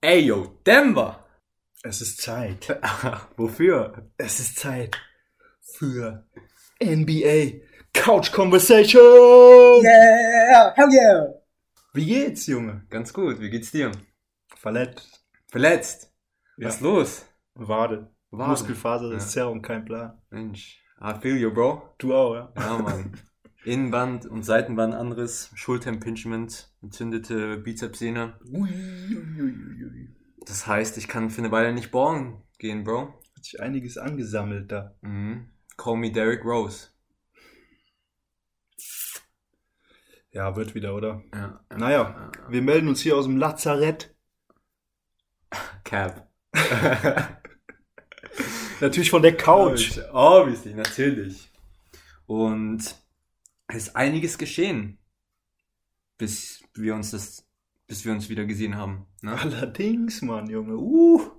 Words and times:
Ey, 0.00 0.20
yo, 0.26 0.58
Denver! 0.66 1.24
Es 1.82 2.00
ist 2.00 2.20
Zeit. 2.20 2.68
Wofür? 3.36 4.10
Es 4.16 4.40
ist 4.40 4.58
Zeit 4.58 4.96
für 5.78 6.26
NBA 6.82 7.60
Couch 7.92 8.30
Conversation. 8.32 9.82
Yeah! 9.82 10.72
Hell 10.76 10.88
yeah! 10.92 11.26
Wie 11.94 12.04
geht's, 12.06 12.46
Junge? 12.46 12.84
Ganz 12.90 13.12
gut, 13.12 13.40
wie 13.40 13.50
geht's 13.50 13.70
dir? 13.70 13.90
Verletzt. 14.56 15.24
Verletzt? 15.48 16.12
Ja. 16.58 16.66
Was 16.68 16.74
ist 16.76 16.80
los? 16.82 17.26
Wade. 17.54 18.12
Wade. 18.30 18.50
Muskelfaser, 18.50 19.10
Ja. 19.10 19.16
ist 19.16 19.30
Zerrung, 19.30 19.62
kein 19.62 19.84
Plan. 19.84 20.20
Mensch, 20.30 20.82
I 21.00 21.14
feel 21.20 21.36
you, 21.38 21.52
bro. 21.52 21.94
Du 21.98 22.14
auch, 22.14 22.34
ja? 22.34 22.52
Ja, 22.56 22.78
Mann. 22.78 23.18
Innenband 23.66 24.26
und 24.26 24.44
Seitenband 24.44 24.94
anderes, 24.94 25.50
Schulterimpingement, 25.54 26.70
entzündete 26.82 27.56
Bizepssehne. 27.58 28.38
Das 30.46 30.68
heißt, 30.68 30.96
ich 30.98 31.08
kann 31.08 31.30
für 31.30 31.42
eine 31.42 31.50
Weile 31.50 31.72
nicht 31.72 31.90
ballen 31.90 32.42
gehen, 32.58 32.84
Bro. 32.84 33.12
Hat 33.34 33.44
sich 33.44 33.60
einiges 33.60 33.98
angesammelt 33.98 34.70
da. 34.70 34.94
Mhm. 35.00 35.48
Call 35.76 35.96
me 35.96 36.12
Derrick 36.12 36.44
Rose. 36.44 36.90
Ja, 40.30 40.54
wird 40.54 40.76
wieder, 40.76 40.94
oder? 40.94 41.24
Ja. 41.34 41.60
Naja, 41.76 42.30
wir 42.48 42.62
melden 42.62 42.86
uns 42.86 43.00
hier 43.00 43.16
aus 43.16 43.24
dem 43.24 43.36
Lazarett. 43.36 44.14
Cap. 45.84 46.30
Natürlich 48.80 49.10
von 49.10 49.22
der 49.22 49.36
Couch. 49.36 49.98
Obviously, 50.12 50.74
natürlich. 50.74 51.50
Und 52.26 52.94
ist 53.74 53.96
einiges 53.96 54.38
geschehen, 54.38 54.98
bis 56.18 56.62
wir 56.74 56.94
uns 56.94 57.10
das, 57.10 57.46
bis 57.86 58.04
wir 58.04 58.12
uns 58.12 58.28
wieder 58.28 58.44
gesehen 58.44 58.76
haben. 58.76 59.06
Ne? 59.22 59.38
Allerdings, 59.38 60.22
Mann, 60.22 60.48
Junge. 60.48 60.76
Uh. 60.76 61.30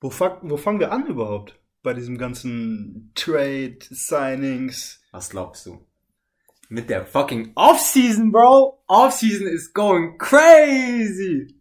Wo, 0.00 0.10
fang, 0.10 0.38
wo 0.42 0.56
fangen 0.56 0.80
wir 0.80 0.92
an 0.92 1.06
überhaupt? 1.06 1.58
Bei 1.82 1.92
diesem 1.94 2.18
ganzen 2.18 3.12
Trade, 3.14 3.78
Signings. 3.90 5.00
Was 5.10 5.30
glaubst 5.30 5.66
du? 5.66 5.84
Mit 6.68 6.90
der 6.90 7.06
fucking 7.06 7.52
Offseason, 7.54 8.30
Bro. 8.30 8.82
Offseason 8.88 9.46
is 9.46 9.72
going 9.72 10.18
crazy. 10.18 11.54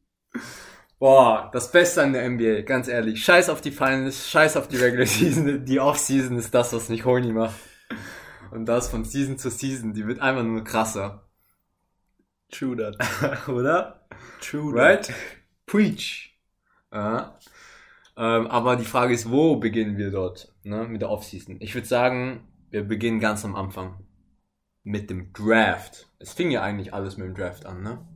Boah, 1.00 1.50
das 1.54 1.72
Beste 1.72 2.02
an 2.02 2.14
der 2.14 2.28
NBA, 2.28 2.62
ganz 2.62 2.88
ehrlich. 2.88 3.24
Scheiß 3.24 3.50
auf 3.50 3.62
die 3.62 3.72
Finals, 3.72 4.30
scheiß 4.30 4.58
auf 4.58 4.68
die 4.68 4.78
Regular 4.78 5.06
Season. 5.06 5.64
Die 5.64 5.80
Offseason 5.80 6.38
ist 6.38 6.54
das, 6.54 6.74
was 6.74 6.90
mich 6.90 7.06
horny 7.06 7.32
macht. 7.32 7.56
Und 8.58 8.66
das 8.66 8.90
von 8.90 9.06
Season 9.06 9.38
zu 9.38 9.52
Season, 9.52 9.94
die 9.94 10.08
wird 10.08 10.20
einfach 10.20 10.42
nur 10.42 10.64
krasser. 10.64 11.30
True 12.50 12.76
that. 12.76 13.48
Oder? 13.48 14.08
True 14.42 14.74
Right? 14.74 15.06
that. 15.06 15.16
Preach. 15.68 16.36
Ja. 16.92 17.38
Ähm, 18.18 18.48
aber 18.48 18.76
die 18.76 18.86
Frage 18.86 19.14
ist, 19.14 19.30
wo 19.30 19.58
beginnen 19.58 20.00
wir 20.00 20.10
dort 20.10 20.56
ne, 20.64 20.88
mit 20.88 21.04
der 21.04 21.12
Offseason? 21.12 21.58
Ich 21.60 21.76
würde 21.76 21.88
sagen, 21.88 22.48
wir 22.72 22.84
beginnen 22.84 23.20
ganz 23.20 23.46
am 23.46 23.56
Anfang. 23.56 24.04
Mit 24.84 25.12
dem 25.12 25.34
Draft. 25.34 26.08
Es 26.18 26.34
fing 26.34 26.50
ja 26.50 26.64
eigentlich 26.64 26.96
alles 26.96 27.16
mit 27.18 27.28
dem 27.28 27.36
Draft 27.36 27.68
an, 27.68 27.84
ne? 27.84 28.08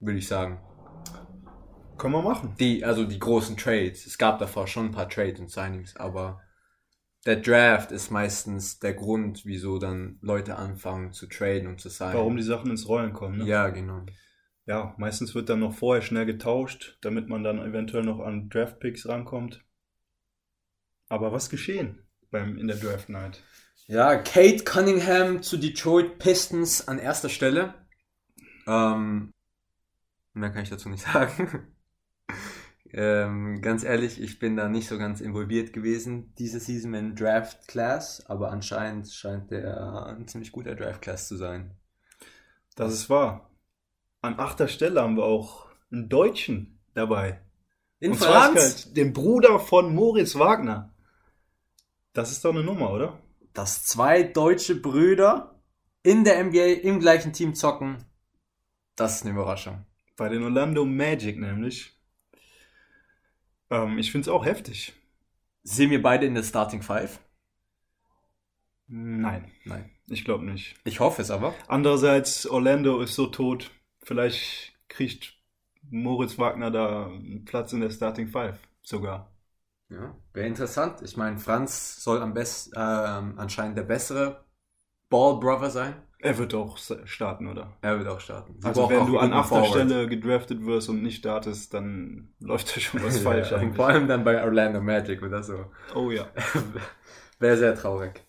Würde 0.00 0.18
ich 0.18 0.28
sagen. 0.28 0.60
Können 1.96 2.12
wir 2.12 2.20
machen. 2.22 2.56
Die, 2.60 2.84
also 2.84 3.04
die 3.04 3.18
großen 3.18 3.56
Trades. 3.56 4.04
Es 4.04 4.18
gab 4.18 4.38
davor 4.38 4.66
schon 4.66 4.86
ein 4.86 4.92
paar 4.92 5.08
Trades 5.08 5.40
und 5.40 5.50
Signings, 5.50 5.96
aber 5.96 6.42
der 7.26 7.36
Draft 7.36 7.92
ist 7.92 8.10
meistens 8.10 8.80
der 8.80 8.94
Grund, 8.94 9.42
wieso 9.44 9.78
dann 9.78 10.18
Leute 10.22 10.56
anfangen 10.56 11.12
zu 11.12 11.26
traden 11.26 11.68
und 11.68 11.80
zu 11.80 11.88
signen. 11.88 12.14
Warum 12.14 12.36
die 12.36 12.42
Sachen 12.42 12.70
ins 12.70 12.88
Rollen 12.88 13.12
kommen. 13.12 13.38
Ne? 13.38 13.44
Ja, 13.44 13.68
genau. 13.68 14.04
ja, 14.66 14.94
meistens 14.98 15.34
wird 15.34 15.48
dann 15.48 15.60
noch 15.60 15.74
vorher 15.74 16.02
schnell 16.02 16.26
getauscht, 16.26 16.98
damit 17.00 17.28
man 17.28 17.44
dann 17.44 17.58
eventuell 17.58 18.02
noch 18.02 18.20
an 18.20 18.48
Draftpicks 18.48 19.08
rankommt. 19.08 19.64
Aber 21.08 21.30
was 21.30 21.48
geschehen 21.48 22.06
beim, 22.30 22.58
in 22.58 22.66
der 22.66 22.76
Draft 22.76 23.08
Night? 23.08 23.42
Ja, 23.86 24.16
Kate 24.16 24.64
Cunningham 24.64 25.42
zu 25.42 25.58
Detroit 25.58 26.18
Pistons 26.18 26.88
an 26.88 26.98
erster 26.98 27.28
Stelle. 27.28 27.74
Ähm, 28.66 29.32
mehr 30.32 30.50
kann 30.50 30.62
ich 30.62 30.70
dazu 30.70 30.88
nicht 30.88 31.04
sagen. 31.12 31.71
Ähm, 32.92 33.62
ganz 33.62 33.84
ehrlich, 33.84 34.20
ich 34.20 34.38
bin 34.38 34.56
da 34.56 34.68
nicht 34.68 34.88
so 34.88 34.98
ganz 34.98 35.20
involviert 35.20 35.72
gewesen 35.72 36.34
diese 36.38 36.60
Season 36.60 36.92
in 36.94 37.14
Draft 37.14 37.66
Class, 37.68 38.24
aber 38.26 38.50
anscheinend 38.50 39.08
scheint 39.10 39.50
der 39.50 40.06
ein 40.06 40.28
ziemlich 40.28 40.52
guter 40.52 40.74
Draft 40.74 41.00
Class 41.00 41.28
zu 41.28 41.36
sein. 41.36 41.74
Das 42.76 42.92
ist 42.92 43.08
wahr. 43.08 43.50
An 44.20 44.38
achter 44.38 44.68
Stelle 44.68 45.00
haben 45.00 45.16
wir 45.16 45.24
auch 45.24 45.66
einen 45.90 46.08
Deutschen 46.08 46.78
dabei. 46.94 47.40
In 47.98 48.12
Und 48.12 48.18
Franz? 48.18 48.60
ist 48.60 48.96
den 48.96 49.12
Bruder 49.12 49.58
von 49.58 49.94
Moritz 49.94 50.34
Wagner. 50.38 50.92
Das 52.12 52.30
ist 52.30 52.44
doch 52.44 52.50
eine 52.50 52.62
Nummer, 52.62 52.92
oder? 52.92 53.18
Dass 53.54 53.84
zwei 53.84 54.22
deutsche 54.22 54.74
Brüder 54.74 55.60
in 56.02 56.24
der 56.24 56.42
NBA 56.44 56.82
im 56.82 57.00
gleichen 57.00 57.32
Team 57.32 57.54
zocken, 57.54 58.04
das 58.96 59.16
ist 59.16 59.22
eine 59.22 59.32
Überraschung. 59.32 59.86
Bei 60.16 60.28
den 60.28 60.42
Orlando 60.42 60.84
Magic 60.84 61.38
nämlich. 61.38 61.98
Ähm, 63.72 63.98
ich 63.98 64.12
finde 64.12 64.28
es 64.28 64.28
auch 64.28 64.44
heftig. 64.44 64.92
Sehen 65.62 65.90
wir 65.90 66.02
beide 66.02 66.26
in 66.26 66.34
der 66.34 66.42
Starting 66.42 66.82
Five? 66.82 67.18
Nein, 68.86 69.50
Nein. 69.64 69.90
ich 70.08 70.24
glaube 70.24 70.44
nicht. 70.44 70.76
Ich 70.84 71.00
hoffe 71.00 71.22
es 71.22 71.30
aber. 71.30 71.54
Andererseits, 71.68 72.46
Orlando 72.46 73.00
ist 73.00 73.14
so 73.14 73.26
tot. 73.26 73.70
Vielleicht 74.02 74.74
kriegt 74.88 75.34
Moritz 75.88 76.38
Wagner 76.38 76.70
da 76.70 77.06
einen 77.06 77.44
Platz 77.46 77.72
in 77.72 77.80
der 77.80 77.90
Starting 77.90 78.28
Five 78.28 78.58
sogar. 78.82 79.32
Ja, 79.88 80.14
wäre 80.34 80.46
interessant. 80.46 81.00
Ich 81.02 81.16
meine, 81.16 81.38
Franz 81.38 82.02
soll 82.02 82.20
am 82.20 82.34
besten 82.34 82.72
ähm, 82.76 83.38
anscheinend 83.38 83.78
der 83.78 83.84
bessere 83.84 84.44
Ball 85.08 85.38
Brother 85.40 85.70
sein. 85.70 85.94
Er 86.24 86.38
wird 86.38 86.54
auch 86.54 86.78
starten, 86.78 87.48
oder? 87.48 87.76
Er 87.82 87.98
wird 87.98 88.08
auch 88.08 88.20
starten. 88.20 88.54
Also 88.62 88.82
brauchen 88.82 88.96
wenn 88.96 89.06
du 89.06 89.18
an 89.18 89.32
achter. 89.32 89.64
Stelle 89.64 90.06
gedraftet 90.06 90.64
wirst 90.64 90.88
und 90.88 91.02
nicht 91.02 91.16
startest, 91.16 91.74
dann 91.74 92.32
läuft 92.38 92.76
da 92.76 92.80
schon 92.80 93.02
was 93.02 93.18
falsch 93.22 93.50
ja. 93.50 93.72
Vor 93.72 93.88
allem 93.88 94.06
dann 94.06 94.22
bei 94.22 94.40
Orlando 94.40 94.80
Magic 94.80 95.20
oder 95.20 95.42
so. 95.42 95.66
Oh 95.96 96.12
ja. 96.12 96.30
wäre 97.40 97.56
sehr 97.56 97.74
traurig. 97.74 98.24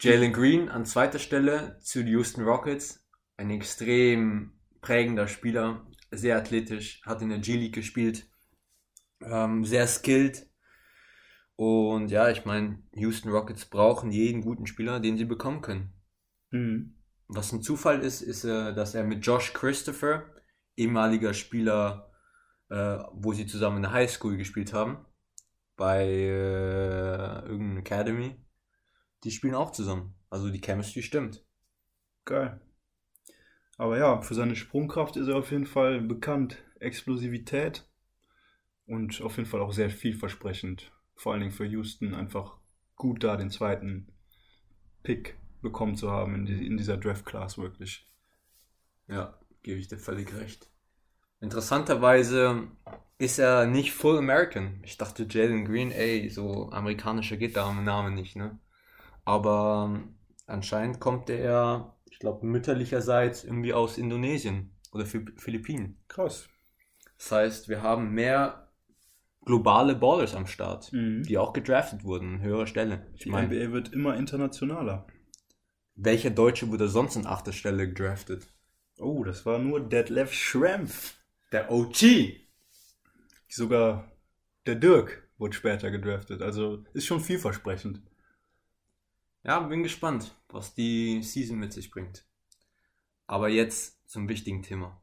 Jalen 0.00 0.32
Green 0.32 0.68
an 0.68 0.84
zweiter 0.84 1.20
Stelle 1.20 1.78
zu 1.80 2.00
den 2.00 2.08
Houston 2.08 2.42
Rockets. 2.42 3.06
Ein 3.36 3.50
extrem 3.50 4.58
prägender 4.80 5.28
Spieler, 5.28 5.86
sehr 6.10 6.36
athletisch, 6.36 7.00
hat 7.04 7.22
in 7.22 7.28
der 7.28 7.38
G-League 7.38 7.76
gespielt, 7.76 8.28
ähm, 9.22 9.64
sehr 9.64 9.86
skilled. 9.86 10.48
Und 11.54 12.10
ja, 12.10 12.28
ich 12.28 12.44
meine, 12.44 12.82
Houston 12.92 13.30
Rockets 13.30 13.66
brauchen 13.66 14.10
jeden 14.10 14.42
guten 14.42 14.66
Spieler, 14.66 14.98
den 14.98 15.16
sie 15.16 15.24
bekommen 15.24 15.60
können. 15.60 15.95
Mhm. 16.50 16.94
Was 17.28 17.52
ein 17.52 17.62
Zufall 17.62 18.00
ist, 18.00 18.22
ist, 18.22 18.44
äh, 18.44 18.72
dass 18.74 18.94
er 18.94 19.04
mit 19.04 19.26
Josh 19.26 19.52
Christopher, 19.52 20.24
ehemaliger 20.76 21.34
Spieler, 21.34 22.12
äh, 22.68 22.98
wo 23.12 23.32
sie 23.32 23.46
zusammen 23.46 23.76
in 23.76 23.82
der 23.82 23.92
Highschool 23.92 24.36
gespielt 24.36 24.72
haben, 24.72 25.04
bei 25.76 26.04
äh, 26.04 27.40
irgendeiner 27.46 27.80
Academy, 27.80 28.36
die 29.24 29.30
spielen 29.30 29.54
auch 29.54 29.72
zusammen. 29.72 30.14
Also 30.30 30.50
die 30.50 30.60
Chemistry 30.60 31.02
stimmt. 31.02 31.44
Geil. 32.24 32.60
Aber 33.78 33.98
ja, 33.98 34.22
für 34.22 34.34
seine 34.34 34.56
Sprungkraft 34.56 35.16
ist 35.16 35.28
er 35.28 35.36
auf 35.36 35.50
jeden 35.50 35.66
Fall 35.66 36.00
bekannt. 36.00 36.62
Explosivität 36.80 37.88
und 38.86 39.20
auf 39.22 39.36
jeden 39.36 39.48
Fall 39.48 39.60
auch 39.60 39.72
sehr 39.72 39.90
vielversprechend. 39.90 40.92
Vor 41.14 41.32
allen 41.32 41.40
Dingen 41.40 41.52
für 41.52 41.64
Houston 41.64 42.14
einfach 42.14 42.58
gut 42.94 43.24
da 43.24 43.36
den 43.36 43.50
zweiten 43.50 44.12
Pick 45.02 45.38
bekommen 45.66 45.96
zu 45.96 46.10
haben 46.10 46.34
in, 46.34 46.46
die, 46.46 46.66
in 46.66 46.76
dieser 46.76 46.96
Draft-Class 46.96 47.58
wirklich. 47.58 48.06
Ja, 49.08 49.34
gebe 49.62 49.78
ich 49.78 49.88
dir 49.88 49.98
völlig 49.98 50.34
recht. 50.34 50.68
Interessanterweise 51.40 52.68
ist 53.18 53.38
er 53.38 53.66
nicht 53.66 53.92
Full 53.92 54.18
American. 54.18 54.80
Ich 54.82 54.96
dachte 54.96 55.26
Jalen 55.28 55.64
Green, 55.64 55.90
ey, 55.90 56.28
so 56.30 56.70
amerikanischer 56.70 57.36
geht 57.36 57.56
da 57.56 57.68
am 57.68 57.84
Namen 57.84 58.14
nicht, 58.14 58.36
ne? 58.36 58.58
Aber 59.24 59.90
ähm, 59.90 60.14
anscheinend 60.46 61.00
kommt 61.00 61.30
er, 61.30 61.96
ich 62.10 62.18
glaube, 62.18 62.46
mütterlicherseits 62.46 63.44
irgendwie 63.44 63.74
aus 63.74 63.98
Indonesien 63.98 64.70
oder 64.92 65.04
Phil- 65.06 65.34
Philippinen. 65.36 65.98
Krass. 66.08 66.48
Das 67.18 67.32
heißt, 67.32 67.68
wir 67.68 67.82
haben 67.82 68.12
mehr 68.12 68.68
globale 69.44 69.94
Ballers 69.94 70.34
am 70.34 70.46
Start, 70.46 70.92
Mhm. 70.92 71.22
die 71.22 71.38
auch 71.38 71.52
gedraftet 71.52 72.04
wurden 72.04 72.34
an 72.36 72.42
höherer 72.42 72.66
Stelle. 72.66 73.06
Ich 73.14 73.22
Die 73.24 73.30
meine, 73.30 73.48
NBA 73.48 73.72
wird 73.72 73.92
immer 73.92 74.16
internationaler. 74.16 75.06
Welcher 75.96 76.30
Deutsche 76.30 76.68
wurde 76.70 76.88
sonst 76.88 77.16
an 77.16 77.26
achter 77.26 77.52
Stelle 77.52 77.88
gedraftet? 77.88 78.46
Oh, 78.98 79.24
das 79.24 79.44
war 79.46 79.58
nur 79.58 79.80
Detlef 79.80 80.32
Schrempf. 80.32 81.16
Der 81.52 81.70
OG! 81.70 82.40
Sogar 83.48 84.10
der 84.66 84.74
Dirk 84.76 85.28
wurde 85.38 85.54
später 85.54 85.90
gedraftet. 85.90 86.42
Also 86.42 86.84
ist 86.92 87.06
schon 87.06 87.20
vielversprechend. 87.20 88.02
Ja, 89.44 89.60
bin 89.60 89.82
gespannt, 89.82 90.34
was 90.48 90.74
die 90.74 91.22
Season 91.22 91.58
mit 91.58 91.72
sich 91.72 91.90
bringt. 91.90 92.26
Aber 93.26 93.48
jetzt 93.48 94.08
zum 94.08 94.28
wichtigen 94.28 94.62
Thema. 94.62 95.00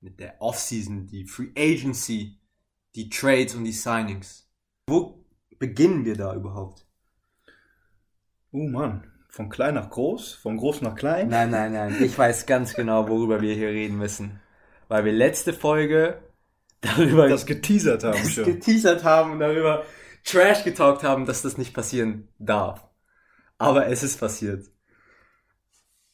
mit 0.00 0.18
der 0.20 0.40
Offseason, 0.40 1.06
die 1.06 1.26
Free 1.26 1.50
Agency, 1.56 2.38
die 2.94 3.08
Trades 3.10 3.54
und 3.54 3.64
die 3.64 3.72
Signings. 3.72 4.48
Wo 4.86 5.24
beginnen 5.58 6.04
wir 6.04 6.16
da 6.16 6.34
überhaupt? 6.34 6.86
Oh 8.52 8.66
Mann, 8.66 9.10
von 9.30 9.48
klein 9.48 9.74
nach 9.74 9.90
groß, 9.90 10.34
von 10.34 10.56
groß 10.56 10.82
nach 10.82 10.96
klein. 10.96 11.28
Nein, 11.28 11.50
nein, 11.50 11.72
nein. 11.72 12.02
Ich 12.02 12.18
weiß 12.18 12.46
ganz 12.46 12.74
genau, 12.74 13.08
worüber 13.08 13.40
wir 13.40 13.54
hier 13.54 13.68
reden 13.68 13.96
müssen. 13.96 14.40
Weil 14.88 15.04
wir 15.04 15.12
letzte 15.12 15.52
Folge 15.52 16.20
darüber 16.80 17.28
das 17.28 17.46
geteasert 17.46 18.02
haben 18.02 18.18
das 18.22 18.32
schon. 18.32 18.44
geteasert 18.44 19.04
haben 19.04 19.32
und 19.32 19.40
darüber 19.40 19.84
Trash 20.24 20.64
getalkt 20.64 21.04
haben, 21.04 21.26
dass 21.26 21.42
das 21.42 21.58
nicht 21.58 21.72
passieren 21.72 22.28
darf. 22.38 22.84
Aber 23.56 23.86
es 23.86 24.02
ist 24.02 24.18
passiert. 24.18 24.66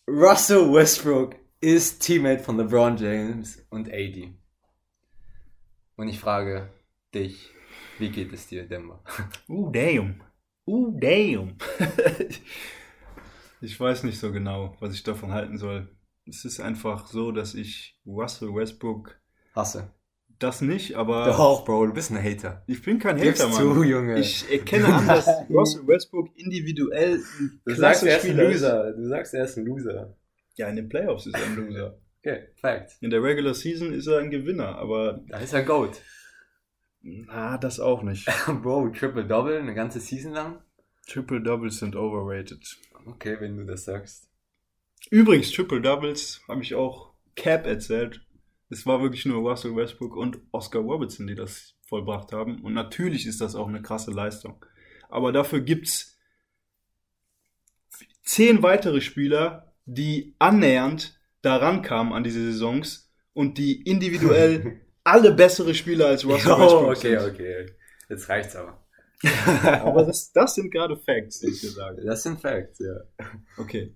Russell 0.07 0.73
Westbrook 0.73 1.37
ist 1.61 2.01
Teammate 2.01 2.45
von 2.45 2.59
LeBron 2.59 2.97
James 2.97 3.65
und 3.71 3.89
AD. 3.89 4.35
Und 5.97 6.09
ich 6.09 6.21
frage 6.21 6.69
dich, 7.15 7.51
wie 7.99 8.11
geht 8.11 8.33
es 8.33 8.47
dir, 8.47 8.69
Denver? 8.69 9.03
Uh, 9.49 9.71
damn. 9.71 10.23
Uh, 10.67 10.93
damn. 11.01 11.57
ich 13.61 13.79
weiß 13.79 14.05
nicht 14.05 14.19
so 14.19 14.33
genau, 14.33 14.77
was 14.81 14.95
ich 14.95 15.03
davon 15.03 15.33
halten 15.33 15.59
soll. 15.59 15.89
Es 16.29 16.45
ist 16.45 16.61
einfach 16.61 17.07
so, 17.07 17.31
dass 17.33 17.55
ich 17.55 17.99
Russell 18.07 18.55
Westbrook 18.55 19.17
Hasse. 19.55 19.93
das 20.39 20.61
nicht, 20.61 20.95
aber 20.97 21.27
Doch, 21.27 21.65
Bro, 21.65 21.87
du 21.87 21.93
bist 21.95 22.11
ein 22.11 22.23
Hater. 22.23 22.63
ich 22.67 22.83
bin 22.83 22.99
kein 22.99 23.17
Gib's 23.17 23.41
Hater, 23.43 23.53
zu, 23.53 23.65
Mann. 23.65 23.89
Junge. 23.89 24.19
Ich 24.19 24.51
erkenne 24.51 24.87
an, 24.93 25.07
dass 25.07 25.27
Russell 25.51 25.87
Westbrook 25.87 26.29
individuell 26.37 27.21
Du 27.65 27.75
sagst, 27.75 28.03
er 28.03 28.19
ist 28.19 28.25
ein. 28.27 28.37
Loser. 28.37 28.93
Du 28.93 29.07
sagst, 29.09 29.35
er 29.35 29.45
ist 29.45 29.57
ein 29.57 29.65
Loser. 29.67 30.17
Ja, 30.57 30.69
in 30.69 30.77
den 30.77 30.89
Playoffs 30.89 31.27
ist 31.27 31.35
er 31.37 31.45
ein 31.47 31.57
Loser. 31.57 31.99
Okay, 32.21 32.49
Fact. 32.57 32.97
In 33.01 33.11
der 33.11 33.23
Regular 33.23 33.55
Season 33.55 33.93
ist 33.93 34.09
er 34.09 34.19
ein 34.19 34.31
Gewinner, 34.31 34.77
aber 34.77 35.21
Da 35.29 35.39
ist 35.39 35.53
er 35.55 35.63
Goat. 35.63 36.01
ah, 37.29 37.57
das 37.59 37.79
auch 37.79 38.03
nicht. 38.03 38.27
Bro, 38.63 38.89
Triple-Double, 38.91 39.59
eine 39.59 39.75
ganze 39.75 40.01
Season 40.01 40.33
lang? 40.33 40.59
Triple 41.07 41.41
Doubles 41.41 41.79
sind 41.79 41.95
overrated. 41.95 42.67
Okay, 43.07 43.37
wenn 43.41 43.57
du 43.57 43.65
das 43.65 43.85
sagst. 43.85 44.29
Übrigens, 45.11 45.51
Triple 45.53 45.81
Doubles 45.81 46.41
habe 46.49 46.63
ich 46.63 46.75
auch 46.75 47.13
Cap 47.37 47.67
erzählt. 47.67 48.21
Es 48.69 48.85
war 48.87 49.01
wirklich 49.01 49.25
nur 49.27 49.49
Russell 49.49 49.77
Westbrook 49.77 50.17
und 50.17 50.39
Oscar 50.51 50.81
Robertson, 50.81 51.27
die 51.27 51.35
das 51.37 51.75
vollbracht 51.87 52.33
haben. 52.33 52.61
Und 52.63 52.75
natürlich 52.75 53.27
ist 53.27 53.41
das 53.41 53.55
auch 53.55 53.69
eine 53.69 53.81
krasse 53.83 54.11
Leistung. 54.11 54.65
Aber 55.09 55.31
dafür 55.33 55.61
gibt's 55.61 56.19
zehn 58.25 58.63
weitere 58.63 59.01
Spieler, 59.01 59.73
die 59.85 60.35
annähernd 60.41 61.21
daran 61.43 61.83
kamen 61.83 62.13
an 62.13 62.25
diese 62.25 62.45
Saisons 62.51 63.13
und 63.33 63.59
die 63.59 63.83
individuell 63.83 64.81
alle 65.05 65.33
bessere 65.33 65.75
Spieler 65.75 66.07
als 66.09 66.25
Russell 66.25 66.53
Oh, 66.53 66.59
Westbrook 66.59 66.97
okay, 66.97 67.19
sind. 67.21 67.33
okay. 67.35 67.67
Jetzt 68.09 68.29
reicht's 68.29 68.57
aber. 68.57 68.85
Aber 69.83 70.05
das, 70.05 70.33
das 70.33 70.55
sind 70.55 70.71
gerade 70.71 70.97
Facts, 70.97 71.41
die 71.41 71.49
ich 71.49 71.61
dir 71.61 71.71
sage. 71.71 72.05
Das 72.05 72.23
sind 72.23 72.41
Facts, 72.41 72.79
ja. 72.81 73.27
Okay. 73.57 73.95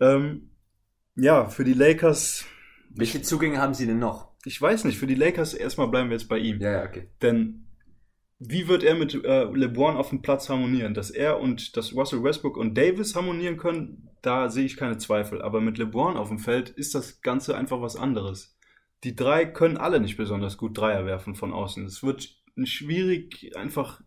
Ähm, 0.00 0.50
ja, 1.16 1.46
für 1.46 1.64
die 1.64 1.74
Lakers, 1.74 2.44
Welche 2.90 3.22
Zugänge 3.22 3.58
haben 3.58 3.74
sie 3.74 3.86
denn 3.86 3.98
noch? 3.98 4.34
ich 4.44 4.60
weiß 4.60 4.84
nicht, 4.84 4.98
für 4.98 5.06
die 5.06 5.14
Lakers 5.14 5.54
erstmal 5.54 5.88
bleiben 5.88 6.10
wir 6.10 6.16
jetzt 6.16 6.28
bei 6.28 6.38
ihm. 6.38 6.60
Ja, 6.60 6.72
ja, 6.72 6.84
okay. 6.84 7.08
Denn 7.22 7.66
wie 8.38 8.68
wird 8.68 8.82
er 8.82 8.94
mit 8.94 9.14
äh, 9.14 9.44
LeBron 9.44 9.96
auf 9.96 10.10
dem 10.10 10.22
Platz 10.22 10.48
harmonieren? 10.48 10.94
Dass 10.94 11.10
er 11.10 11.40
und 11.40 11.76
dass 11.76 11.94
Russell 11.94 12.22
Westbrook 12.22 12.56
und 12.56 12.76
Davis 12.76 13.14
harmonieren 13.14 13.56
können, 13.56 14.10
da 14.22 14.50
sehe 14.50 14.66
ich 14.66 14.76
keine 14.76 14.98
Zweifel. 14.98 15.40
Aber 15.40 15.60
mit 15.60 15.78
LeBron 15.78 16.16
auf 16.16 16.28
dem 16.28 16.38
Feld 16.38 16.68
ist 16.70 16.94
das 16.94 17.22
Ganze 17.22 17.56
einfach 17.56 17.80
was 17.80 17.96
anderes. 17.96 18.56
Die 19.02 19.16
drei 19.16 19.46
können 19.46 19.76
alle 19.76 20.00
nicht 20.00 20.16
besonders 20.16 20.56
gut 20.58 20.76
Dreier 20.76 21.06
werfen 21.06 21.34
von 21.34 21.52
außen. 21.52 21.84
Es 21.86 22.02
wird 22.02 22.36
schwierig, 22.64 23.56
einfach 23.56 24.02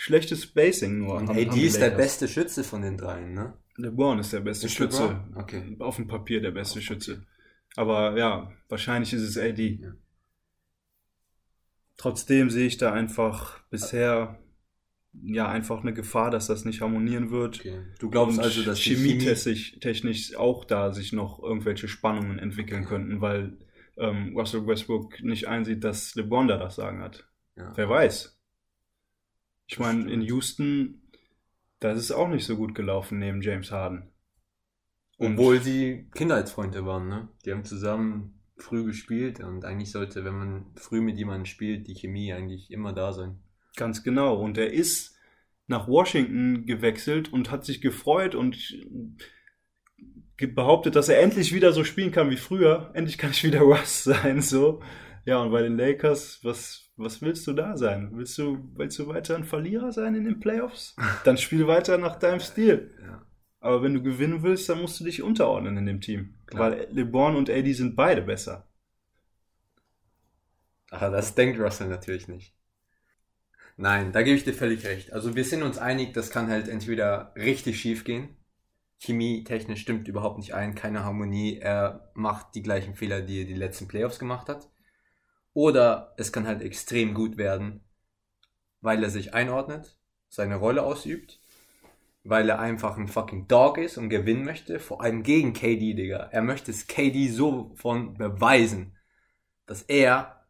schlechtes 0.00 0.44
Spacing 0.44 0.98
nur. 0.98 1.16
Und 1.16 1.28
AD 1.28 1.60
ist 1.60 1.80
der 1.80 1.90
beste 1.90 2.28
Schütze 2.28 2.62
von 2.62 2.82
den 2.82 2.96
dreien, 2.96 3.34
ne? 3.34 3.54
LeBron 3.76 4.20
ist 4.20 4.32
der 4.32 4.40
beste 4.40 4.66
Ist 4.66 4.74
Schütze. 4.74 5.02
LeBron? 5.02 5.36
Okay. 5.36 5.76
Auf 5.80 5.96
dem 5.96 6.06
Papier 6.06 6.40
der 6.40 6.52
beste 6.52 6.80
Schütze. 6.80 7.26
Aber 7.74 8.16
ja, 8.16 8.52
wahrscheinlich 8.68 9.12
ist 9.12 9.22
es 9.22 9.36
AD. 9.36 9.80
Ja. 9.82 9.92
Trotzdem 11.96 12.48
sehe 12.48 12.68
ich 12.68 12.76
da 12.76 12.92
einfach 12.92 13.60
bisher 13.70 14.38
ja 15.20 15.48
einfach 15.48 15.80
eine 15.80 15.92
Gefahr, 15.92 16.30
dass 16.30 16.46
das 16.46 16.64
nicht 16.64 16.80
harmonieren 16.80 17.32
wird. 17.32 17.58
okay. 17.58 17.82
Du 17.98 18.08
glaubst 18.08 18.38
Und 18.38 18.44
also, 18.44 18.62
dass 18.62 18.80
Chemie... 18.80 19.18
chemietechnisch 19.18 19.80
technisch 19.80 20.36
auch 20.36 20.64
da 20.64 20.92
sich 20.92 21.12
noch 21.12 21.42
irgendwelche 21.42 21.88
Spannungen 21.88 22.38
entwickeln 22.38 22.84
könnten, 22.84 23.20
weil 23.20 23.58
ähm, 23.96 24.36
Russell 24.36 24.64
Westbrook 24.64 25.20
nicht 25.24 25.48
einsieht, 25.48 25.82
dass 25.82 26.14
LeBron 26.14 26.46
da 26.46 26.56
das 26.56 26.76
Sagen 26.76 27.00
hat. 27.00 27.28
Ja. 27.56 27.72
Wer 27.74 27.88
weiß. 27.88 28.37
Ich 29.68 29.78
meine, 29.78 30.10
in. 30.10 30.22
Houston, 30.22 31.02
das 31.78 31.98
ist 31.98 32.10
auch 32.10 32.28
nicht 32.28 32.44
so 32.46 32.56
gut 32.56 32.74
gelaufen 32.74 33.18
neben 33.18 33.42
James 33.42 33.70
Harden. 33.70 34.10
Und- 35.18 35.32
Obwohl 35.34 35.60
sie 35.60 36.08
Kindheitsfreunde 36.14 36.84
waren, 36.86 37.08
ne? 37.08 37.28
Die 37.44 37.52
haben 37.52 37.64
zusammen 37.64 38.40
früh 38.56 38.84
gespielt 38.84 39.40
und 39.40 39.64
eigentlich 39.64 39.92
sollte, 39.92 40.24
wenn 40.24 40.34
man 40.34 40.66
früh 40.74 41.00
mit 41.00 41.16
jemandem 41.18 41.44
spielt, 41.44 41.86
die 41.86 41.94
Chemie 41.94 42.32
eigentlich 42.32 42.70
immer 42.70 42.92
da 42.92 43.12
sein. 43.12 43.38
Ganz 43.76 44.02
genau. 44.02 44.36
Und 44.40 44.58
er 44.58 44.72
ist 44.72 45.16
nach 45.66 45.86
Washington 45.86 46.66
gewechselt 46.66 47.32
und 47.32 47.50
hat 47.50 47.64
sich 47.64 47.80
gefreut 47.80 48.34
und 48.34 48.56
behauptet, 50.38 50.96
dass 50.96 51.08
er 51.08 51.20
endlich 51.20 51.52
wieder 51.52 51.72
so 51.72 51.84
spielen 51.84 52.10
kann 52.10 52.30
wie 52.30 52.36
früher. 52.36 52.90
Endlich 52.94 53.18
kann 53.18 53.30
ich 53.30 53.44
wieder 53.44 53.60
Russ 53.62 54.04
sein, 54.04 54.40
so. 54.40 54.82
Ja, 55.24 55.38
und 55.42 55.50
bei 55.50 55.62
den 55.62 55.76
Lakers, 55.76 56.40
was, 56.42 56.87
was 56.98 57.22
willst 57.22 57.46
du 57.46 57.52
da 57.52 57.76
sein? 57.76 58.10
Willst 58.12 58.36
du, 58.38 58.58
willst 58.74 58.98
du 58.98 59.06
weiter 59.06 59.36
ein 59.36 59.44
Verlierer 59.44 59.92
sein 59.92 60.14
in 60.14 60.24
den 60.24 60.40
Playoffs? 60.40 60.96
Dann 61.24 61.38
spiel 61.38 61.66
weiter 61.66 61.96
nach 61.96 62.16
deinem 62.16 62.40
Stil. 62.40 62.90
Ja. 63.00 63.24
Aber 63.60 63.82
wenn 63.82 63.94
du 63.94 64.02
gewinnen 64.02 64.42
willst, 64.42 64.68
dann 64.68 64.80
musst 64.80 65.00
du 65.00 65.04
dich 65.04 65.20
unterordnen 65.20 65.76
in 65.76 65.86
dem 65.86 66.00
Team. 66.00 66.34
Klar. 66.46 66.70
Weil 66.70 66.88
LeBron 66.92 67.34
und 67.34 67.50
AD 67.50 67.72
sind 67.72 67.96
beide 67.96 68.22
besser. 68.22 68.68
Aber 70.90 71.10
das 71.10 71.34
denkt 71.34 71.58
Russell 71.58 71.88
natürlich 71.88 72.28
nicht. 72.28 72.54
Nein, 73.76 74.12
da 74.12 74.22
gebe 74.22 74.36
ich 74.36 74.44
dir 74.44 74.54
völlig 74.54 74.84
recht. 74.84 75.12
Also 75.12 75.34
wir 75.34 75.44
sind 75.44 75.62
uns 75.62 75.78
einig, 75.78 76.12
das 76.12 76.30
kann 76.30 76.48
halt 76.48 76.68
entweder 76.68 77.32
richtig 77.36 77.80
schief 77.80 78.04
gehen. 78.04 78.36
Chemie 79.00 79.44
technisch 79.44 79.80
stimmt 79.80 80.08
überhaupt 80.08 80.38
nicht 80.38 80.54
ein, 80.54 80.74
keine 80.74 81.04
Harmonie. 81.04 81.58
Er 81.58 82.10
macht 82.14 82.54
die 82.54 82.62
gleichen 82.62 82.94
Fehler, 82.94 83.22
die 83.22 83.42
er 83.42 83.46
die 83.46 83.54
letzten 83.54 83.86
Playoffs 83.86 84.18
gemacht 84.18 84.48
hat. 84.48 84.68
Oder 85.58 86.14
es 86.16 86.30
kann 86.30 86.46
halt 86.46 86.62
extrem 86.62 87.14
gut 87.14 87.36
werden, 87.36 87.80
weil 88.80 89.02
er 89.02 89.10
sich 89.10 89.34
einordnet, 89.34 89.98
seine 90.28 90.54
Rolle 90.54 90.84
ausübt, 90.84 91.40
weil 92.22 92.48
er 92.48 92.60
einfach 92.60 92.96
ein 92.96 93.08
fucking 93.08 93.48
Dog 93.48 93.76
ist 93.76 93.98
und 93.98 94.08
gewinnen 94.08 94.44
möchte, 94.44 94.78
vor 94.78 95.02
allem 95.02 95.24
gegen 95.24 95.54
KD, 95.54 95.94
Digga. 95.94 96.28
Er 96.30 96.42
möchte 96.42 96.70
es 96.70 96.86
KD 96.86 97.26
so 97.26 97.72
von 97.74 98.14
beweisen, 98.14 98.96
dass 99.66 99.82
er 99.82 100.46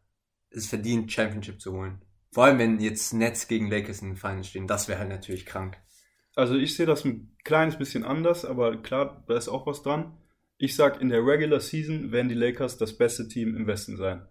es 0.51 0.67
verdient, 0.67 1.11
Championship 1.11 1.59
zu 1.59 1.73
holen. 1.73 2.05
Vor 2.31 2.45
allem, 2.45 2.59
wenn 2.59 2.79
jetzt 2.79 3.11
Nets 3.11 3.47
gegen 3.47 3.67
Lakers 3.67 4.03
in 4.03 4.09
den 4.09 4.17
Finals 4.17 4.49
stehen, 4.49 4.67
das 4.67 4.87
wäre 4.87 4.99
halt 4.99 5.09
natürlich 5.09 5.47
krank. 5.47 5.79
Also 6.35 6.53
ich 6.53 6.75
sehe 6.75 6.85
das 6.85 7.03
ein 7.03 7.35
kleines 7.43 7.79
bisschen 7.79 8.03
anders, 8.03 8.45
aber 8.45 8.79
klar, 8.79 9.23
da 9.27 9.35
ist 9.35 9.49
auch 9.49 9.65
was 9.65 9.81
dran. 9.81 10.19
Ich 10.59 10.75
sag, 10.75 11.01
in 11.01 11.09
der 11.09 11.25
Regular 11.25 11.61
Season 11.61 12.11
werden 12.11 12.29
die 12.29 12.35
Lakers 12.35 12.77
das 12.77 12.95
beste 12.95 13.27
Team 13.27 13.57
im 13.57 13.65
Westen 13.65 13.97
sein. 13.97 14.27